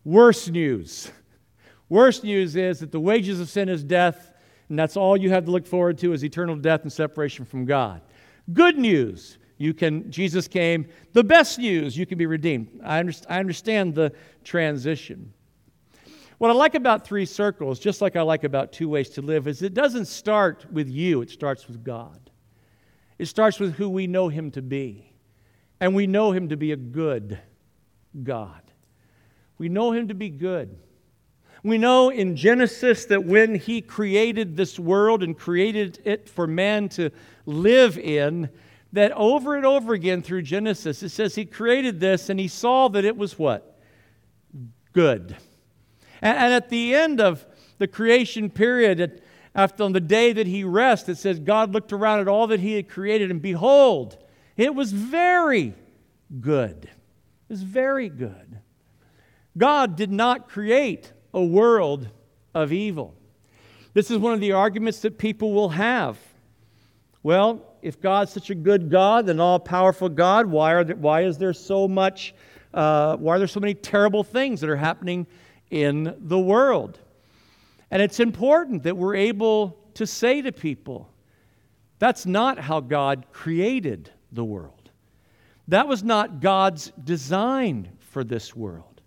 Worse 0.03 0.47
news. 0.47 1.11
Worst 1.89 2.23
news 2.23 2.55
is 2.55 2.79
that 2.79 2.91
the 2.91 2.99
wages 2.99 3.39
of 3.39 3.47
sin 3.47 3.69
is 3.69 3.83
death, 3.83 4.33
and 4.67 4.77
that's 4.77 4.97
all 4.97 5.15
you 5.15 5.29
have 5.29 5.45
to 5.45 5.51
look 5.51 5.65
forward 5.65 5.97
to 5.99 6.11
is 6.11 6.23
eternal 6.23 6.55
death 6.57 6.81
and 6.81 6.91
separation 6.91 7.45
from 7.45 7.65
God. 7.65 8.01
Good 8.51 8.77
news. 8.77 9.37
You 9.57 9.73
can, 9.73 10.09
Jesus 10.11 10.47
came. 10.47 10.87
The 11.13 11.23
best 11.23 11.57
news, 11.57 11.97
you 11.97 12.05
can 12.05 12.17
be 12.17 12.25
redeemed. 12.25 12.79
I, 12.83 12.99
understand, 12.99 13.35
I 13.35 13.39
understand 13.39 13.95
the 13.95 14.13
transition. 14.43 15.33
What 16.37 16.51
I 16.51 16.53
like 16.53 16.75
about 16.75 17.05
three 17.05 17.25
circles, 17.25 17.79
just 17.79 17.99
like 17.99 18.15
I 18.15 18.21
like 18.21 18.43
about 18.43 18.71
two 18.71 18.87
ways 18.87 19.09
to 19.11 19.21
live, 19.21 19.47
is 19.47 19.63
it 19.63 19.73
doesn't 19.73 20.05
start 20.05 20.65
with 20.71 20.87
you, 20.87 21.21
it 21.21 21.31
starts 21.31 21.67
with 21.67 21.83
God. 21.83 22.29
It 23.17 23.25
starts 23.25 23.59
with 23.59 23.73
who 23.73 23.89
we 23.89 24.05
know 24.05 24.29
Him 24.29 24.51
to 24.51 24.61
be. 24.61 25.11
And 25.79 25.95
we 25.95 26.05
know 26.05 26.31
Him 26.31 26.49
to 26.49 26.57
be 26.57 26.71
a 26.71 26.77
good 26.77 27.39
God. 28.23 28.61
We 29.57 29.69
know 29.69 29.91
Him 29.91 30.09
to 30.09 30.13
be 30.13 30.29
good. 30.29 30.77
We 31.63 31.79
know 31.79 32.09
in 32.09 32.35
Genesis 32.35 33.05
that 33.05 33.25
when 33.25 33.55
He 33.55 33.81
created 33.81 34.55
this 34.55 34.77
world 34.77 35.23
and 35.23 35.35
created 35.35 35.99
it 36.05 36.29
for 36.29 36.45
man 36.45 36.89
to 36.89 37.09
live 37.47 37.97
in, 37.97 38.49
that 38.93 39.11
over 39.13 39.55
and 39.55 39.65
over 39.65 39.93
again 39.93 40.21
through 40.21 40.43
Genesis, 40.43 41.03
it 41.03 41.09
says 41.09 41.35
He 41.35 41.45
created 41.45 41.99
this 41.99 42.29
and 42.29 42.39
He 42.39 42.47
saw 42.47 42.87
that 42.89 43.05
it 43.05 43.17
was 43.17 43.37
what? 43.37 43.79
Good. 44.93 45.35
And, 46.21 46.37
and 46.37 46.53
at 46.53 46.69
the 46.69 46.95
end 46.95 47.21
of 47.21 47.45
the 47.77 47.87
creation 47.87 48.49
period, 48.49 49.21
after 49.57 49.83
on 49.83 49.91
the 49.91 49.99
day 49.99 50.33
that 50.33 50.45
he 50.47 50.63
rested, 50.63 51.13
it 51.13 51.17
says 51.17 51.39
God 51.39 51.73
looked 51.73 51.91
around 51.91 52.19
at 52.19 52.27
all 52.27 52.47
that 52.47 52.59
he 52.59 52.73
had 52.73 52.87
created, 52.87 53.31
and 53.31 53.41
behold, 53.41 54.17
it 54.55 54.75
was 54.75 54.91
very 54.91 55.73
good. 56.39 56.85
It 56.85 57.49
was 57.49 57.63
very 57.63 58.07
good. 58.07 58.59
God 59.57 59.95
did 59.95 60.11
not 60.11 60.47
create 60.47 61.11
a 61.33 61.43
world 61.43 62.09
of 62.53 62.71
evil. 62.71 63.15
This 63.93 64.11
is 64.11 64.19
one 64.19 64.33
of 64.33 64.39
the 64.39 64.51
arguments 64.51 64.99
that 64.99 65.17
people 65.17 65.53
will 65.53 65.69
have. 65.69 66.19
Well, 67.27 67.61
if 67.81 67.99
God's 67.99 68.31
such 68.31 68.51
a 68.51 68.55
good 68.55 68.89
God, 68.89 69.27
an 69.27 69.41
all 69.41 69.59
powerful 69.59 70.07
God, 70.07 70.45
why, 70.45 70.71
are 70.71 70.85
there, 70.85 70.95
why 70.95 71.25
is 71.25 71.37
there 71.37 71.51
so 71.51 71.85
much, 71.85 72.33
uh, 72.73 73.17
why 73.17 73.35
are 73.35 73.37
there 73.37 73.49
so 73.49 73.59
many 73.59 73.73
terrible 73.73 74.23
things 74.23 74.61
that 74.61 74.69
are 74.69 74.77
happening 74.77 75.27
in 75.69 76.15
the 76.19 76.39
world. 76.39 76.99
And 77.91 78.01
it's 78.01 78.21
important 78.21 78.83
that 78.83 78.95
we're 78.95 79.17
able 79.17 79.77
to 79.95 80.07
say 80.07 80.41
to 80.41 80.53
people, 80.53 81.09
that's 81.99 82.25
not 82.25 82.59
how 82.59 82.79
God 82.79 83.25
created 83.33 84.09
the 84.31 84.45
world. 84.45 84.89
That 85.67 85.85
was 85.85 86.05
not 86.05 86.39
God's 86.39 86.93
design 87.03 87.89
for 87.99 88.23
this 88.23 88.55
world. 88.55 89.01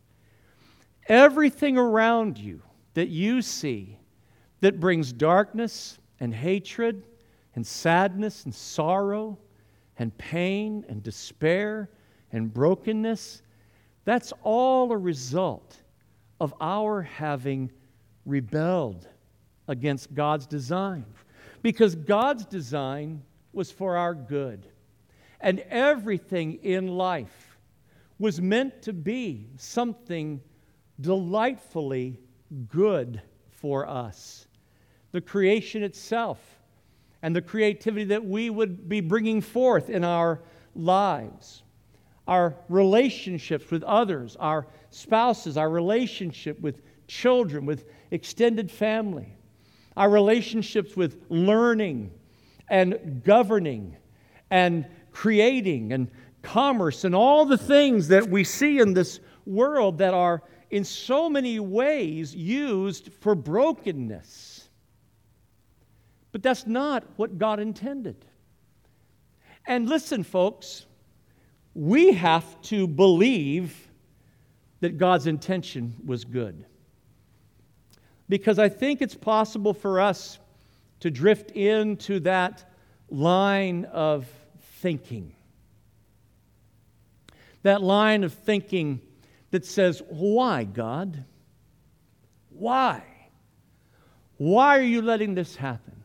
Everything 1.09 1.79
around 1.79 2.37
you 2.37 2.61
that 2.93 3.09
you 3.09 3.41
see 3.41 3.99
that 4.61 4.79
brings 4.79 5.11
darkness 5.11 5.99
and 6.21 6.35
hatred 6.35 7.07
and 7.55 7.67
sadness 7.67 8.45
and 8.45 8.55
sorrow 8.55 9.39
and 9.99 10.17
pain 10.19 10.85
and 10.89 11.03
despair 11.03 11.91
and 12.33 12.53
brokenness, 12.53 13.43
that's 14.05 14.33
all 14.43 14.91
a 14.93 14.97
result 14.97 15.77
of 16.41 16.55
our 16.61 17.03
having 17.03 17.71
rebelled 18.25 19.07
against 19.69 20.15
God's 20.15 20.47
design. 20.47 21.05
Because 21.63 21.95
God's 21.95 22.47
design 22.47 23.23
was 23.53 23.71
for 23.71 23.97
our 23.97 24.15
good. 24.15 24.67
And 25.41 25.61
everything 25.69 26.55
in 26.63 26.89
life 26.89 27.59
was 28.19 28.41
meant 28.41 28.83
to 28.83 28.93
be 28.93 29.49
something 29.57 30.41
delightfully 31.01 32.21
good 32.69 33.23
for 33.51 33.89
us. 33.89 34.47
The 35.13 35.21
creation 35.21 35.83
itself 35.83 36.60
and 37.23 37.35
the 37.35 37.43
creativity 37.43 38.05
that 38.05 38.25
we 38.25 38.51
would 38.51 38.89
be 38.89 39.01
bringing 39.01 39.41
forth 39.41 39.91
in 39.91 40.05
our 40.05 40.41
lives 40.75 41.63
our 42.31 42.55
relationships 42.69 43.73
with 43.73 43.83
others, 43.83 44.37
our 44.37 44.65
spouses, 44.91 45.57
our 45.57 45.69
relationship 45.69 46.61
with 46.61 46.81
children, 47.09 47.67
with 47.67 47.87
extended 48.13 48.71
family, 48.71 49.37
our 49.97 50.09
relationships 50.09 50.97
with 50.97 51.21
learning 51.29 52.13
and 52.69 53.23
governing 53.25 53.97
and 54.51 54.87
creating 55.11 55.93
and 55.93 56.09
commerce 56.43 57.03
and 57.03 57.17
all 57.17 57.45
the 57.45 57.59
things 57.59 58.07
that 58.07 58.29
we 58.29 58.45
see 58.45 58.79
in 58.79 58.95
this 58.95 59.19
world 59.45 59.99
that 59.99 60.15
are 60.15 60.41
in 60.71 60.85
so 60.85 61.29
many 61.29 61.59
ways 61.59 62.33
used 62.33 63.13
for 63.21 63.35
brokenness. 63.35 64.60
But 66.33 66.43
that's 66.43 66.67
not 66.67 67.05
what 67.17 67.39
God 67.39 67.61
intended. 67.61 68.25
And 69.67 69.89
listen, 69.89 70.23
folks, 70.23 70.87
we 71.75 72.13
have 72.13 72.61
to 72.63 72.87
believe 72.87 73.89
that 74.81 74.97
God's 74.97 75.27
intention 75.27 75.95
was 76.05 76.25
good. 76.25 76.65
Because 78.29 78.59
I 78.59 78.69
think 78.69 79.03
it's 79.03 79.15
possible 79.15 79.75
for 79.75 80.01
us 80.01 80.39
to 81.01 81.11
drift 81.11 81.51
into 81.53 82.21
that 82.21 82.65
line 83.11 83.87
of 83.87 84.27
thinking. 84.81 85.35
That 87.63 87.83
line 87.83 88.25
of 88.25 88.33
thinking 88.33 89.01
that 89.51 89.67
says, 89.67 90.03
Why, 90.09 90.65
God? 90.65 91.25
Why? 92.51 93.03
Why 94.37 94.79
are 94.79 94.83
you 94.83 95.03
letting 95.03 95.35
this 95.35 95.57
happen? 95.57 96.00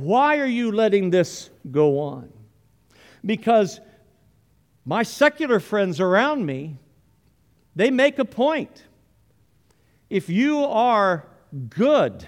Why 0.00 0.38
are 0.38 0.46
you 0.46 0.72
letting 0.72 1.10
this 1.10 1.50
go 1.70 2.00
on? 2.00 2.32
Because 3.24 3.80
my 4.84 5.02
secular 5.02 5.60
friends 5.60 6.00
around 6.00 6.46
me, 6.46 6.76
they 7.76 7.90
make 7.90 8.18
a 8.18 8.24
point. 8.24 8.84
If 10.08 10.28
you 10.28 10.64
are 10.64 11.26
good, 11.68 12.26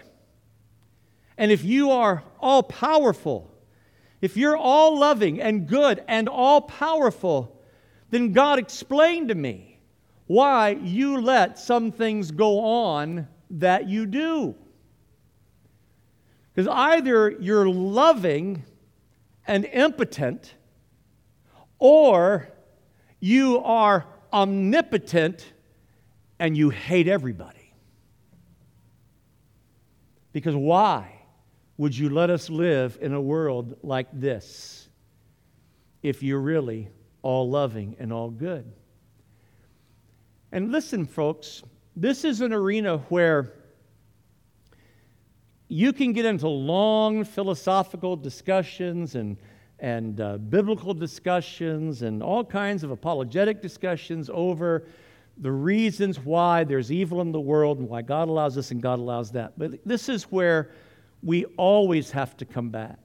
and 1.39 1.51
if 1.51 1.65
you 1.65 1.91
are 1.91 2.23
all 2.39 2.63
powerful, 2.63 3.51
if 4.21 4.37
you're 4.37 4.57
all 4.57 4.99
loving 4.99 5.41
and 5.41 5.67
good 5.67 6.05
and 6.07 6.29
all 6.29 6.61
powerful, 6.61 7.61
then 8.11 8.33
God 8.33 8.59
explained 8.59 9.29
to 9.29 9.35
me 9.35 9.81
why 10.27 10.71
you 10.71 11.21
let 11.21 11.59
some 11.59 11.93
things 11.93 12.31
go 12.31 12.61
on 12.61 13.27
that 13.51 13.89
you 13.89 14.07
do. 14.07 14.55
Because 16.61 16.77
either 16.77 17.31
you're 17.31 17.71
loving 17.71 18.65
and 19.47 19.65
impotent, 19.65 20.53
or 21.79 22.51
you 23.19 23.61
are 23.61 24.05
omnipotent 24.31 25.55
and 26.39 26.55
you 26.55 26.69
hate 26.69 27.09
everybody. 27.09 27.73
Because 30.33 30.55
why 30.55 31.23
would 31.79 31.97
you 31.97 32.11
let 32.11 32.29
us 32.29 32.51
live 32.51 32.99
in 33.01 33.15
a 33.15 33.21
world 33.23 33.79
like 33.83 34.09
this 34.13 34.87
if 36.03 36.23
you're 36.23 36.43
really 36.43 36.91
all 37.23 37.49
loving 37.49 37.97
and 37.99 38.13
all 38.13 38.29
good? 38.29 38.71
And 40.53 40.71
listen, 40.71 41.07
folks, 41.07 41.63
this 41.97 42.23
is 42.23 42.43
an 42.43 42.53
arena 42.53 42.99
where 43.09 43.55
you 45.71 45.93
can 45.93 46.13
get 46.13 46.25
into 46.25 46.49
long 46.49 47.23
philosophical 47.23 48.17
discussions 48.17 49.15
and, 49.15 49.37
and 49.79 50.21
uh, 50.21 50.37
biblical 50.37 50.93
discussions 50.93 52.03
and 52.03 52.25
all 52.25 52.45
kinds 52.45 52.83
of 52.83 52.91
apologetic 52.91 53.63
discussions 53.63 54.29
over 54.35 54.85
the 55.39 55.53
reasons 55.53 56.19
why 56.19 56.65
there's 56.65 56.91
evil 56.91 57.21
in 57.21 57.31
the 57.31 57.41
world 57.41 57.79
and 57.79 57.89
why 57.89 58.03
God 58.03 58.29
allows 58.29 58.57
this 58.57 58.73
and 58.73 58.83
God 58.83 58.99
allows 58.99 59.31
that. 59.31 59.57
But 59.57 59.79
this 59.87 60.09
is 60.09 60.25
where 60.25 60.73
we 61.23 61.45
always 61.57 62.11
have 62.11 62.37
to 62.39 62.45
come 62.45 62.71
back. 62.71 62.99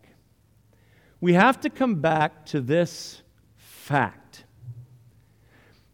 We 1.21 1.33
have 1.33 1.61
to 1.61 1.69
come 1.69 2.01
back 2.01 2.47
to 2.47 2.61
this 2.61 3.21
fact 3.57 4.43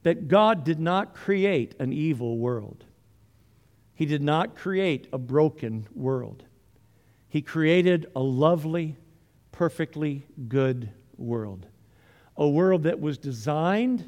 that 0.03 0.29
God 0.29 0.63
did 0.63 0.79
not 0.79 1.15
create 1.15 1.75
an 1.79 1.91
evil 1.91 2.37
world. 2.37 2.85
He 3.93 4.05
did 4.05 4.23
not 4.23 4.55
create 4.55 5.09
a 5.11 5.17
broken 5.17 5.85
world. 5.93 6.45
He 7.31 7.41
created 7.41 8.07
a 8.13 8.19
lovely, 8.19 8.97
perfectly 9.53 10.27
good 10.49 10.91
world. 11.15 11.65
A 12.35 12.47
world 12.47 12.83
that 12.83 12.99
was 12.99 13.17
designed 13.17 14.05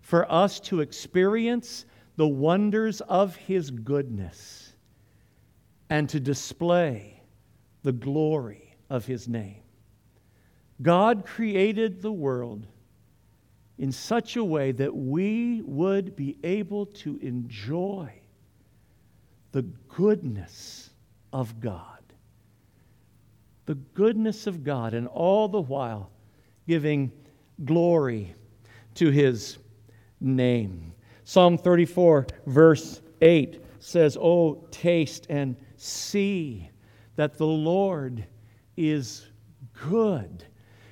for 0.00 0.30
us 0.30 0.60
to 0.60 0.80
experience 0.80 1.84
the 2.14 2.28
wonders 2.28 3.00
of 3.00 3.34
His 3.34 3.72
goodness 3.72 4.72
and 5.90 6.08
to 6.10 6.20
display 6.20 7.20
the 7.82 7.90
glory 7.90 8.76
of 8.88 9.04
His 9.04 9.26
name. 9.26 9.62
God 10.80 11.26
created 11.26 12.02
the 12.02 12.12
world 12.12 12.68
in 13.78 13.90
such 13.90 14.36
a 14.36 14.44
way 14.44 14.70
that 14.70 14.94
we 14.94 15.60
would 15.62 16.14
be 16.14 16.38
able 16.44 16.86
to 16.86 17.16
enjoy 17.16 18.12
the 19.50 19.62
goodness 19.62 20.90
of 21.32 21.58
God. 21.58 21.93
The 23.66 23.74
goodness 23.74 24.46
of 24.46 24.62
God, 24.62 24.94
and 24.94 25.06
all 25.08 25.48
the 25.48 25.60
while 25.60 26.10
giving 26.66 27.12
glory 27.64 28.34
to 28.94 29.10
his 29.10 29.58
name. 30.20 30.92
Psalm 31.24 31.56
34, 31.56 32.26
verse 32.46 33.00
8 33.22 33.62
says, 33.80 34.16
Oh, 34.20 34.66
taste 34.70 35.26
and 35.30 35.56
see 35.76 36.70
that 37.16 37.38
the 37.38 37.46
Lord 37.46 38.26
is 38.76 39.26
good. 39.88 40.44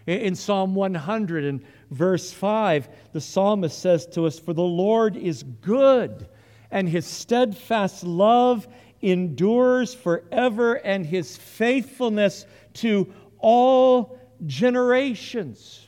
In 0.06 0.34
Psalm 0.34 0.74
100 0.74 1.44
and 1.44 1.62
verse 1.90 2.32
5, 2.32 2.88
the 3.12 3.20
psalmist 3.20 3.78
says 3.78 4.06
to 4.08 4.26
us, 4.26 4.38
For 4.38 4.52
the 4.52 4.62
Lord 4.62 5.16
is 5.16 5.42
good, 5.42 6.28
and 6.70 6.88
his 6.88 7.06
steadfast 7.06 8.02
love 8.02 8.66
endures 9.02 9.92
forever, 9.92 10.74
and 10.74 11.04
his 11.04 11.36
faithfulness 11.36 12.46
to 12.74 13.12
all 13.38 14.18
generations. 14.46 15.86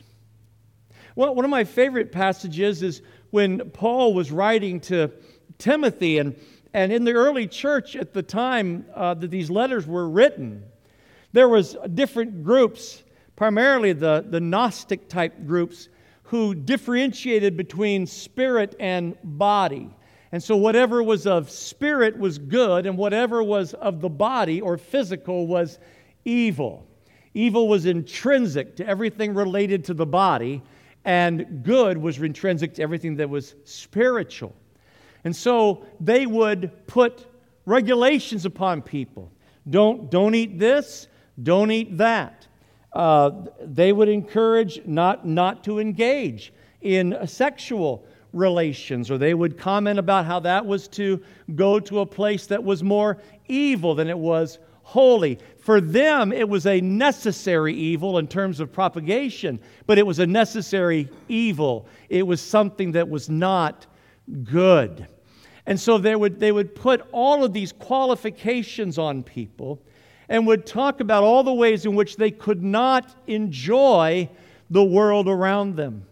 Well, 1.15 1.33
one 1.33 1.45
of 1.45 1.51
my 1.51 1.63
favorite 1.63 2.11
passages 2.11 2.83
is 2.83 3.01
when 3.31 3.69
Paul 3.71 4.13
was 4.13 4.31
writing 4.31 4.81
to 4.81 5.11
Timothy, 5.57 6.17
and, 6.17 6.35
and 6.73 6.91
in 6.91 7.05
the 7.05 7.13
early 7.13 7.47
church 7.47 7.95
at 7.95 8.13
the 8.13 8.21
time 8.21 8.85
uh, 8.93 9.13
that 9.13 9.31
these 9.31 9.49
letters 9.49 9.87
were 9.87 10.09
written, 10.09 10.63
there 11.31 11.47
was 11.47 11.77
different 11.93 12.43
groups, 12.43 13.03
primarily 13.35 13.93
the, 13.93 14.25
the 14.29 14.41
Gnostic 14.41 15.07
type 15.07 15.45
groups, 15.45 15.87
who 16.23 16.53
differentiated 16.53 17.55
between 17.55 18.07
spirit 18.07 18.75
and 18.79 19.15
body. 19.23 19.94
And 20.31 20.41
so, 20.43 20.55
whatever 20.55 21.01
was 21.01 21.27
of 21.27 21.49
spirit 21.49 22.17
was 22.17 22.37
good, 22.37 22.85
and 22.85 22.97
whatever 22.97 23.43
was 23.43 23.73
of 23.75 24.01
the 24.01 24.09
body 24.09 24.61
or 24.61 24.77
physical 24.77 25.47
was 25.47 25.79
evil. 26.25 26.87
Evil 27.33 27.67
was 27.67 27.85
intrinsic 27.85 28.75
to 28.77 28.87
everything 28.87 29.33
related 29.33 29.85
to 29.85 29.93
the 29.93 30.05
body, 30.05 30.61
and 31.03 31.63
good 31.63 31.97
was 31.97 32.17
intrinsic 32.17 32.73
to 32.75 32.81
everything 32.81 33.15
that 33.17 33.29
was 33.29 33.55
spiritual. 33.63 34.55
And 35.23 35.35
so, 35.35 35.85
they 35.99 36.25
would 36.25 36.87
put 36.87 37.27
regulations 37.65 38.45
upon 38.45 38.81
people 38.81 39.31
don't, 39.69 40.11
don't 40.11 40.35
eat 40.35 40.59
this, 40.59 41.07
don't 41.41 41.71
eat 41.71 41.97
that. 41.97 42.47
Uh, 42.93 43.31
they 43.61 43.91
would 43.91 44.09
encourage 44.09 44.85
not, 44.85 45.27
not 45.27 45.63
to 45.65 45.79
engage 45.79 46.53
in 46.81 47.17
sexual 47.25 48.05
relations, 48.35 49.09
or 49.09 49.17
they 49.17 49.33
would 49.33 49.57
comment 49.57 49.97
about 49.97 50.25
how 50.25 50.39
that 50.41 50.65
was 50.65 50.87
to 50.89 51.23
go 51.55 51.79
to 51.79 52.01
a 52.01 52.05
place 52.05 52.45
that 52.47 52.63
was 52.63 52.83
more 52.83 53.17
evil 53.47 53.95
than 53.95 54.09
it 54.09 54.17
was 54.17 54.59
holy. 54.83 55.39
For 55.57 55.81
them, 55.81 56.31
it 56.31 56.47
was 56.47 56.67
a 56.67 56.79
necessary 56.79 57.73
evil 57.73 58.19
in 58.19 58.27
terms 58.27 58.59
of 58.59 58.71
propagation, 58.71 59.59
but 59.87 59.97
it 59.97 60.05
was 60.05 60.19
a 60.19 60.27
necessary 60.27 61.09
evil. 61.27 61.87
It 62.09 62.27
was 62.27 62.39
something 62.39 62.91
that 62.91 63.09
was 63.09 63.27
not 63.27 63.87
good. 64.43 65.07
And 65.65 65.79
so 65.79 65.97
they 65.97 66.15
would, 66.15 66.39
they 66.39 66.51
would 66.51 66.75
put 66.75 67.01
all 67.11 67.43
of 67.43 67.51
these 67.51 67.71
qualifications 67.71 68.99
on 68.99 69.23
people 69.23 69.81
and 70.29 70.45
would 70.45 70.67
talk 70.67 70.99
about 70.99 71.23
all 71.23 71.43
the 71.43 71.53
ways 71.53 71.85
in 71.85 71.95
which 71.95 72.17
they 72.17 72.29
could 72.29 72.63
not 72.63 73.15
enjoy 73.25 74.29
the 74.69 74.83
world 74.83 75.27
around 75.27 75.75
them, 75.75 76.05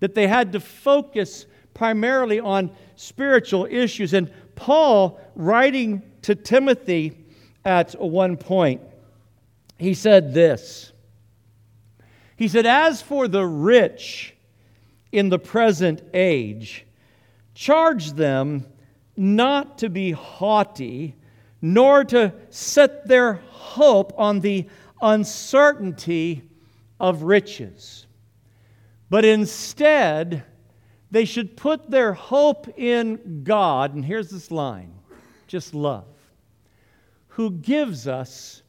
that 0.00 0.14
they 0.14 0.26
had 0.26 0.52
to 0.52 0.60
focus 0.60 1.46
primarily 1.74 2.40
on 2.40 2.70
spiritual 2.96 3.66
issues. 3.70 4.12
And 4.12 4.30
Paul, 4.54 5.20
writing 5.34 6.02
to 6.22 6.34
Timothy 6.34 7.16
at 7.64 7.92
one 8.00 8.36
point, 8.36 8.80
he 9.78 9.94
said 9.94 10.34
this 10.34 10.92
He 12.36 12.48
said, 12.48 12.66
As 12.66 13.02
for 13.02 13.28
the 13.28 13.46
rich 13.46 14.34
in 15.10 15.28
the 15.28 15.38
present 15.38 16.02
age, 16.14 16.86
charge 17.54 18.12
them 18.12 18.66
not 19.16 19.78
to 19.78 19.88
be 19.88 20.12
haughty 20.12 21.16
nor 21.60 22.04
to 22.04 22.32
set 22.50 23.06
their 23.06 23.34
hope 23.34 24.12
on 24.18 24.40
the 24.40 24.66
uncertainty 25.00 26.42
of 26.98 27.22
riches, 27.22 28.06
but 29.08 29.24
instead 29.24 30.44
They 31.12 31.26
should 31.26 31.58
put 31.58 31.90
their 31.90 32.14
hope 32.14 32.78
in 32.78 33.42
God, 33.44 33.94
and 33.94 34.02
here's 34.02 34.30
this 34.30 34.50
line 34.50 34.94
just 35.46 35.74
love, 35.74 36.06
who 37.28 37.50
gives 37.50 38.08
us 38.08 38.62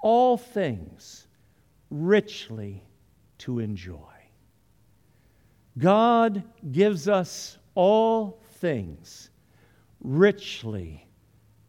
all 0.00 0.36
things 0.38 1.26
richly 1.90 2.84
to 3.38 3.58
enjoy. 3.58 3.98
God 5.76 6.44
gives 6.70 7.08
us 7.08 7.58
all 7.74 8.40
things 8.60 9.30
richly 10.00 11.04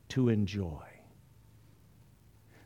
to 0.10 0.30
enjoy. 0.30 0.86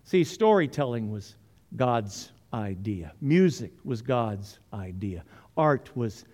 See, 0.04 0.26
storytelling 0.26 1.10
was 1.10 1.38
God's 1.78 2.34
idea, 2.54 3.14
music 3.22 3.72
was 3.86 4.02
God's 4.02 4.60
idea, 4.74 5.24
art 5.56 5.96
was 5.96 6.26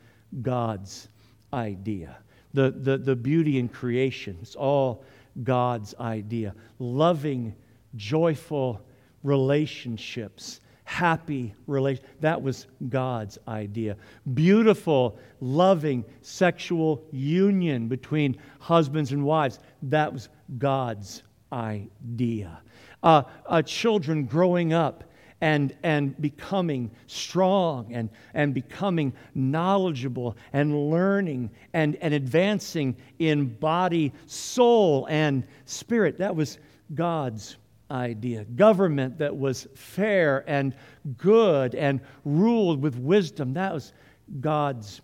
God's 0.42 1.08
idea. 1.54 2.18
The, 2.54 2.72
the, 2.72 2.98
the 2.98 3.16
beauty 3.16 3.60
in 3.60 3.70
creation, 3.70 4.38
it's 4.42 4.56
all 4.56 5.04
God's 5.44 5.94
idea. 6.00 6.56
Loving, 6.80 7.56
joyful 7.96 8.82
relationships 9.24 10.62
happy 10.90 11.54
relation. 11.68 12.04
That 12.20 12.42
was 12.42 12.66
God's 12.90 13.38
idea. 13.48 13.96
Beautiful, 14.34 15.20
loving 15.40 16.04
sexual 16.24 17.04
union 17.12 17.88
between 17.88 18.36
husbands 18.60 19.12
and 19.12 19.24
wives. 19.24 19.60
That 19.84 20.12
was 20.12 20.30
God's 20.58 21.22
idea. 21.54 22.60
Uh, 23.04 23.22
uh, 23.46 23.62
children 23.62 24.26
growing 24.26 24.74
up 24.74 25.04
and, 25.42 25.76
and 25.84 26.20
becoming 26.22 26.92
strong 27.08 27.94
and, 27.94 28.10
and 28.34 28.54
becoming 28.54 29.14
knowledgeable 29.36 30.36
and 30.54 30.90
learning 30.90 31.50
and, 31.74 31.96
and 31.98 32.14
advancing 32.14 32.96
in 33.20 33.46
body, 33.46 34.12
soul, 34.26 35.08
and 35.10 35.46
spirit. 35.66 36.18
That 36.18 36.36
was 36.36 36.58
God's 36.94 37.58
idea. 37.92 38.44
Government 38.44 39.18
that 39.18 39.36
was 39.36 39.68
fair 39.76 40.44
and 40.48 40.76
good 41.18 41.76
and 41.76 42.02
ruled 42.26 42.82
with 42.82 42.98
wisdom. 42.98 43.54
That 43.54 43.74
was 43.74 43.94
God's 44.42 45.02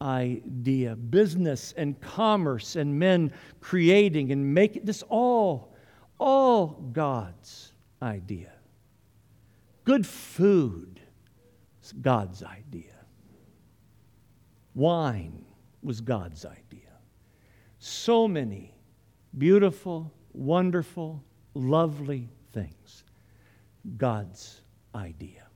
idea. 0.00 0.94
Business 0.96 1.74
and 1.76 2.00
commerce 2.00 2.76
and 2.76 2.98
men 2.98 3.32
creating 3.60 4.32
and 4.32 4.54
making 4.54 4.84
this 4.84 5.02
all, 5.08 5.74
all 6.18 6.66
God's 6.92 7.72
idea. 8.02 8.52
Good 9.88 10.06
food 10.06 11.00
God's 12.02 12.42
idea. 12.42 12.92
Wine 14.74 15.46
was 15.82 16.02
God's 16.02 16.44
idea. 16.44 16.92
So 17.78 18.28
many 18.28 18.74
beautiful, 19.38 20.12
wonderful, 20.34 21.24
lovely 21.54 22.28
things. 22.52 23.04
God's 23.96 24.60
idea. 24.94 25.46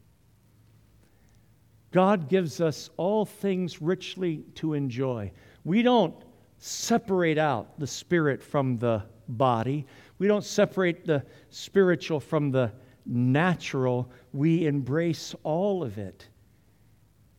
God 1.90 2.30
gives 2.30 2.58
us 2.62 2.88
all 2.96 3.26
things 3.26 3.82
richly 3.82 4.46
to 4.54 4.72
enjoy. 4.72 5.30
We 5.62 5.82
don't 5.82 6.14
separate 6.56 7.36
out 7.36 7.78
the 7.78 7.86
spirit 7.86 8.42
from 8.42 8.78
the 8.78 9.02
body, 9.28 9.84
we 10.18 10.26
don't 10.26 10.42
separate 10.42 11.04
the 11.04 11.22
spiritual 11.50 12.18
from 12.18 12.50
the 12.50 12.72
natural. 13.04 14.10
We 14.32 14.66
embrace 14.66 15.34
all 15.42 15.82
of 15.82 15.98
it, 15.98 16.28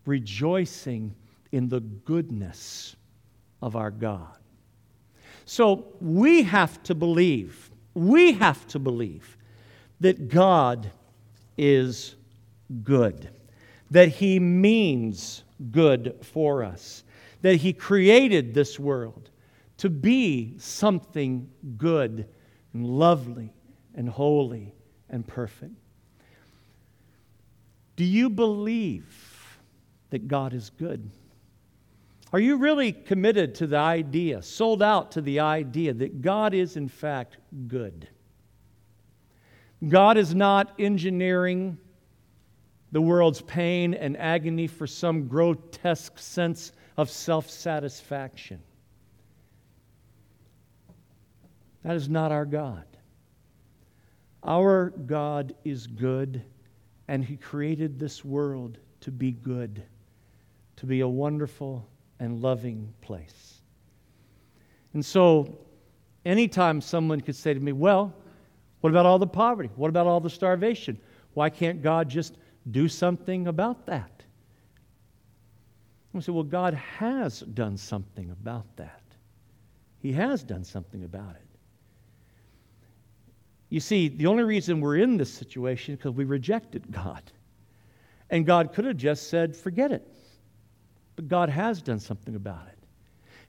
rejoicing 0.05 1.15
in 1.51 1.69
the 1.69 1.79
goodness 1.79 2.95
of 3.61 3.75
our 3.75 3.91
God. 3.91 4.37
So 5.45 5.87
we 5.99 6.43
have 6.43 6.81
to 6.83 6.95
believe 6.95 7.69
we 7.93 8.33
have 8.33 8.65
to 8.67 8.79
believe 8.79 9.37
that 9.99 10.29
God 10.29 10.89
is 11.57 12.15
good, 12.83 13.29
that 13.91 14.09
He 14.09 14.39
means 14.39 15.43
good 15.71 16.17
for 16.21 16.63
us, 16.63 17.03
that 17.41 17.57
He 17.57 17.73
created 17.73 18.53
this 18.53 18.79
world 18.79 19.29
to 19.77 19.89
be 19.89 20.55
something 20.57 21.49
good 21.77 22.27
and 22.73 22.85
lovely 22.85 23.53
and 23.95 24.09
holy 24.09 24.73
and 25.13 25.25
perfect. 25.25 25.75
Do 27.95 28.03
you 28.03 28.31
believe 28.31 29.59
that 30.09 30.27
God 30.27 30.53
is 30.53 30.71
good? 30.71 31.07
Are 32.33 32.39
you 32.39 32.57
really 32.57 32.91
committed 32.91 33.53
to 33.55 33.67
the 33.67 33.77
idea, 33.77 34.41
sold 34.41 34.81
out 34.81 35.11
to 35.11 35.21
the 35.21 35.39
idea 35.39 35.93
that 35.93 36.23
God 36.23 36.55
is, 36.55 36.77
in 36.77 36.87
fact, 36.87 37.37
good? 37.67 38.07
God 39.87 40.17
is 40.17 40.33
not 40.33 40.73
engineering 40.79 41.77
the 42.91 43.01
world's 43.01 43.41
pain 43.41 43.93
and 43.93 44.17
agony 44.17 44.65
for 44.65 44.87
some 44.87 45.27
grotesque 45.27 46.17
sense 46.17 46.71
of 46.97 47.11
self 47.11 47.51
satisfaction. 47.51 48.59
That 51.83 51.95
is 51.95 52.09
not 52.09 52.31
our 52.31 52.45
God. 52.45 52.85
Our 54.45 54.89
God 54.89 55.55
is 55.63 55.87
good, 55.87 56.43
and 57.07 57.23
He 57.23 57.37
created 57.37 57.99
this 57.99 58.25
world 58.25 58.77
to 59.01 59.11
be 59.11 59.31
good, 59.31 59.83
to 60.77 60.85
be 60.85 61.01
a 61.01 61.07
wonderful 61.07 61.87
and 62.19 62.41
loving 62.41 62.93
place. 63.01 63.61
And 64.93 65.03
so, 65.03 65.57
anytime 66.25 66.81
someone 66.81 67.21
could 67.21 67.35
say 67.35 67.53
to 67.53 67.59
me, 67.59 67.71
Well, 67.71 68.13
what 68.81 68.89
about 68.89 69.05
all 69.05 69.19
the 69.19 69.27
poverty? 69.27 69.69
What 69.75 69.89
about 69.89 70.07
all 70.07 70.19
the 70.19 70.29
starvation? 70.29 70.99
Why 71.33 71.49
can't 71.49 71.81
God 71.81 72.09
just 72.09 72.37
do 72.71 72.87
something 72.87 73.47
about 73.47 73.85
that? 73.85 74.23
I 76.15 76.19
say, 76.19 76.31
Well, 76.31 76.43
God 76.43 76.73
has 76.73 77.39
done 77.39 77.77
something 77.77 78.29
about 78.29 78.65
that. 78.75 79.01
He 79.99 80.11
has 80.11 80.43
done 80.43 80.63
something 80.63 81.03
about 81.03 81.35
it. 81.35 81.42
You 83.73 83.79
see, 83.79 84.07
the 84.07 84.27
only 84.27 84.43
reason 84.43 84.81
we're 84.81 84.97
in 84.97 85.17
this 85.17 85.33
situation 85.33 85.95
is 85.95 85.97
because 85.97 86.13
we 86.13 86.25
rejected 86.25 86.91
God. 86.91 87.23
And 88.29 88.45
God 88.45 88.71
could 88.71 88.85
have 88.85 88.97
just 88.97 89.31
said, 89.31 89.55
Forget 89.55 89.91
it. 89.91 90.07
But 91.15 91.27
God 91.27 91.49
has 91.49 91.81
done 91.81 91.99
something 91.99 92.35
about 92.35 92.67
it. 92.67 92.77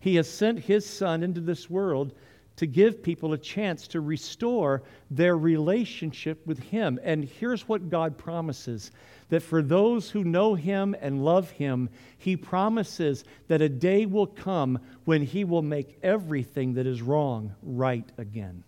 He 0.00 0.16
has 0.16 0.26
sent 0.26 0.60
His 0.60 0.88
Son 0.88 1.22
into 1.22 1.42
this 1.42 1.68
world 1.68 2.14
to 2.56 2.64
give 2.64 3.02
people 3.02 3.34
a 3.34 3.38
chance 3.38 3.86
to 3.88 4.00
restore 4.00 4.82
their 5.10 5.36
relationship 5.36 6.46
with 6.46 6.58
Him. 6.58 6.98
And 7.02 7.26
here's 7.26 7.68
what 7.68 7.90
God 7.90 8.16
promises 8.16 8.92
that 9.28 9.42
for 9.42 9.60
those 9.60 10.08
who 10.08 10.24
know 10.24 10.54
Him 10.54 10.96
and 11.02 11.22
love 11.22 11.50
Him, 11.50 11.90
He 12.16 12.34
promises 12.34 13.24
that 13.48 13.60
a 13.60 13.68
day 13.68 14.06
will 14.06 14.28
come 14.28 14.78
when 15.04 15.20
He 15.20 15.44
will 15.44 15.60
make 15.60 15.98
everything 16.02 16.72
that 16.72 16.86
is 16.86 17.02
wrong 17.02 17.54
right 17.62 18.10
again. 18.16 18.64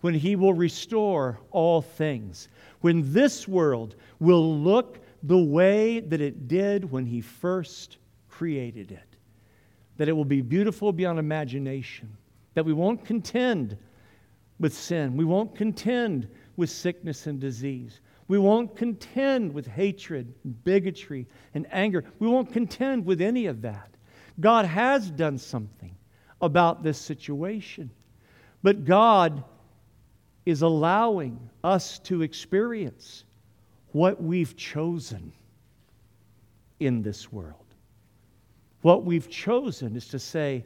When 0.00 0.14
He 0.14 0.36
will 0.36 0.54
restore 0.54 1.40
all 1.50 1.82
things. 1.82 2.48
When 2.80 3.12
this 3.12 3.48
world 3.48 3.96
will 4.20 4.56
look 4.58 5.00
the 5.22 5.38
way 5.38 6.00
that 6.00 6.20
it 6.20 6.46
did 6.48 6.90
when 6.90 7.06
He 7.06 7.20
first 7.20 7.98
created 8.28 8.92
it. 8.92 9.16
That 9.96 10.08
it 10.08 10.12
will 10.12 10.24
be 10.24 10.40
beautiful 10.40 10.92
beyond 10.92 11.18
imagination. 11.18 12.16
That 12.54 12.64
we 12.64 12.72
won't 12.72 13.04
contend 13.04 13.76
with 14.60 14.74
sin. 14.74 15.16
We 15.16 15.24
won't 15.24 15.54
contend 15.54 16.28
with 16.56 16.70
sickness 16.70 17.26
and 17.26 17.40
disease. 17.40 18.00
We 18.28 18.38
won't 18.38 18.76
contend 18.76 19.52
with 19.52 19.66
hatred, 19.66 20.34
bigotry, 20.64 21.26
and 21.54 21.66
anger. 21.72 22.04
We 22.18 22.28
won't 22.28 22.52
contend 22.52 23.06
with 23.06 23.20
any 23.20 23.46
of 23.46 23.62
that. 23.62 23.90
God 24.38 24.66
has 24.66 25.10
done 25.10 25.38
something 25.38 25.96
about 26.40 26.82
this 26.82 26.98
situation. 26.98 27.90
But 28.62 28.84
God 28.84 29.42
is 30.48 30.62
allowing 30.62 31.38
us 31.62 31.98
to 31.98 32.22
experience 32.22 33.24
what 33.92 34.22
we've 34.22 34.56
chosen 34.56 35.30
in 36.80 37.02
this 37.02 37.30
world. 37.30 37.66
What 38.80 39.04
we've 39.04 39.28
chosen 39.28 39.94
is 39.94 40.08
to 40.08 40.18
say, 40.18 40.64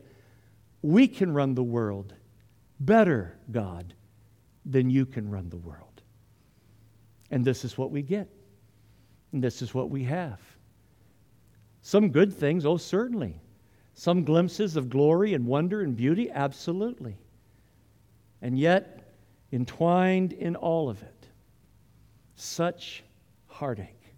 we 0.83 1.09
can 1.09 1.35
run 1.35 1.57
the 1.57 1.64
world 1.64 2.14
better, 2.79 3.37
God, 3.51 3.92
than 4.64 4.88
you 4.88 5.05
can 5.05 5.29
run 5.29 5.49
the 5.49 5.57
world. 5.57 6.03
And 7.33 7.45
this 7.45 7.64
is 7.64 7.77
what 7.77 7.90
we 7.90 8.03
get. 8.03 8.29
And 9.33 9.42
this 9.42 9.62
is 9.62 9.75
what 9.75 9.90
we 9.90 10.05
have. 10.05 10.38
Some 11.81 12.11
good 12.11 12.33
things, 12.33 12.64
oh, 12.64 12.77
certainly. 12.77 13.40
Some 13.95 14.23
glimpses 14.23 14.77
of 14.77 14.88
glory 14.88 15.35
and 15.35 15.45
wonder 15.45 15.81
and 15.81 15.97
beauty, 15.97 16.31
absolutely. 16.31 17.16
And 18.42 18.57
yet, 18.57 19.02
entwined 19.53 20.33
in 20.33 20.57
all 20.57 20.88
of 20.88 21.03
it, 21.03 21.27
such 22.35 23.05
heartache, 23.47 24.15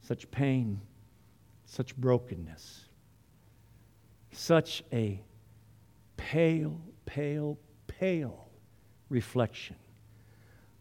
such 0.00 0.30
pain, 0.30 0.80
such 1.66 1.96
brokenness 1.96 2.84
such 4.36 4.82
a 4.92 5.20
pale, 6.16 6.80
pale, 7.06 7.58
pale 7.86 8.48
reflection 9.08 9.76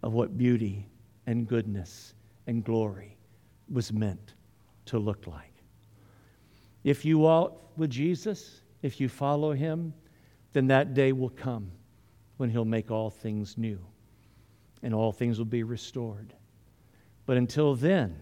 of 0.01 0.13
what 0.13 0.37
beauty 0.37 0.87
and 1.27 1.47
goodness 1.47 2.13
and 2.47 2.63
glory 2.63 3.17
was 3.71 3.93
meant 3.93 4.33
to 4.85 4.99
look 4.99 5.27
like. 5.27 5.53
If 6.83 7.05
you 7.05 7.17
walk 7.17 7.77
with 7.77 7.89
Jesus, 7.89 8.61
if 8.81 8.99
you 8.99 9.07
follow 9.07 9.53
him, 9.53 9.93
then 10.51 10.67
that 10.67 10.93
day 10.93 11.13
will 11.13 11.29
come 11.29 11.71
when 12.37 12.49
he'll 12.49 12.65
make 12.65 12.91
all 12.91 13.09
things 13.09 13.57
new 13.57 13.79
and 14.81 14.93
all 14.93 15.11
things 15.11 15.37
will 15.37 15.45
be 15.45 15.63
restored. 15.63 16.33
But 17.25 17.37
until 17.37 17.75
then, 17.75 18.19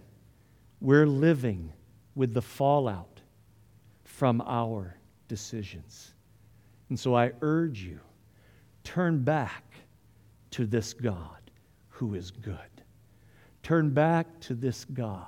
we're 0.80 1.08
living 1.08 1.74
with 2.16 2.34
the 2.34 2.42
fallout 2.42 3.20
from 4.04 4.42
our 4.42 4.98
decisions. 5.28 6.14
And 6.90 7.00
so 7.00 7.16
I 7.16 7.32
urge 7.42 7.82
you 7.82 8.00
turn 8.84 9.24
back 9.24 9.64
to 10.52 10.66
this 10.66 10.94
God 10.94 11.52
who 11.88 12.16
is 12.16 12.32
good. 12.32 12.58
Turn 13.64 13.92
back 13.92 14.40
to 14.42 14.56
this 14.56 14.86
God 14.86 15.28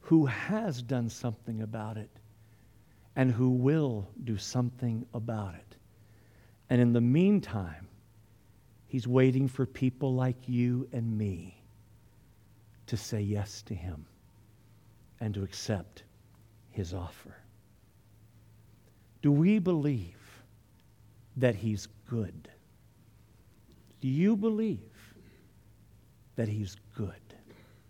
who 0.00 0.26
has 0.26 0.82
done 0.82 1.08
something 1.08 1.62
about 1.62 1.96
it 1.96 2.10
and 3.16 3.30
who 3.30 3.50
will 3.50 4.08
do 4.24 4.36
something 4.36 5.06
about 5.14 5.54
it. 5.54 5.71
And 6.72 6.80
in 6.80 6.94
the 6.94 7.02
meantime, 7.02 7.86
He's 8.86 9.06
waiting 9.06 9.46
for 9.46 9.66
people 9.66 10.14
like 10.14 10.48
you 10.48 10.88
and 10.90 11.18
me 11.18 11.62
to 12.86 12.96
say 12.96 13.20
yes 13.20 13.60
to 13.64 13.74
Him 13.74 14.06
and 15.20 15.34
to 15.34 15.42
accept 15.42 16.04
His 16.70 16.94
offer. 16.94 17.36
Do 19.20 19.30
we 19.30 19.58
believe 19.58 20.42
that 21.36 21.56
He's 21.56 21.88
good? 22.08 22.48
Do 24.00 24.08
you 24.08 24.34
believe 24.34 25.14
that 26.36 26.48
He's 26.48 26.78
good? 26.96 27.21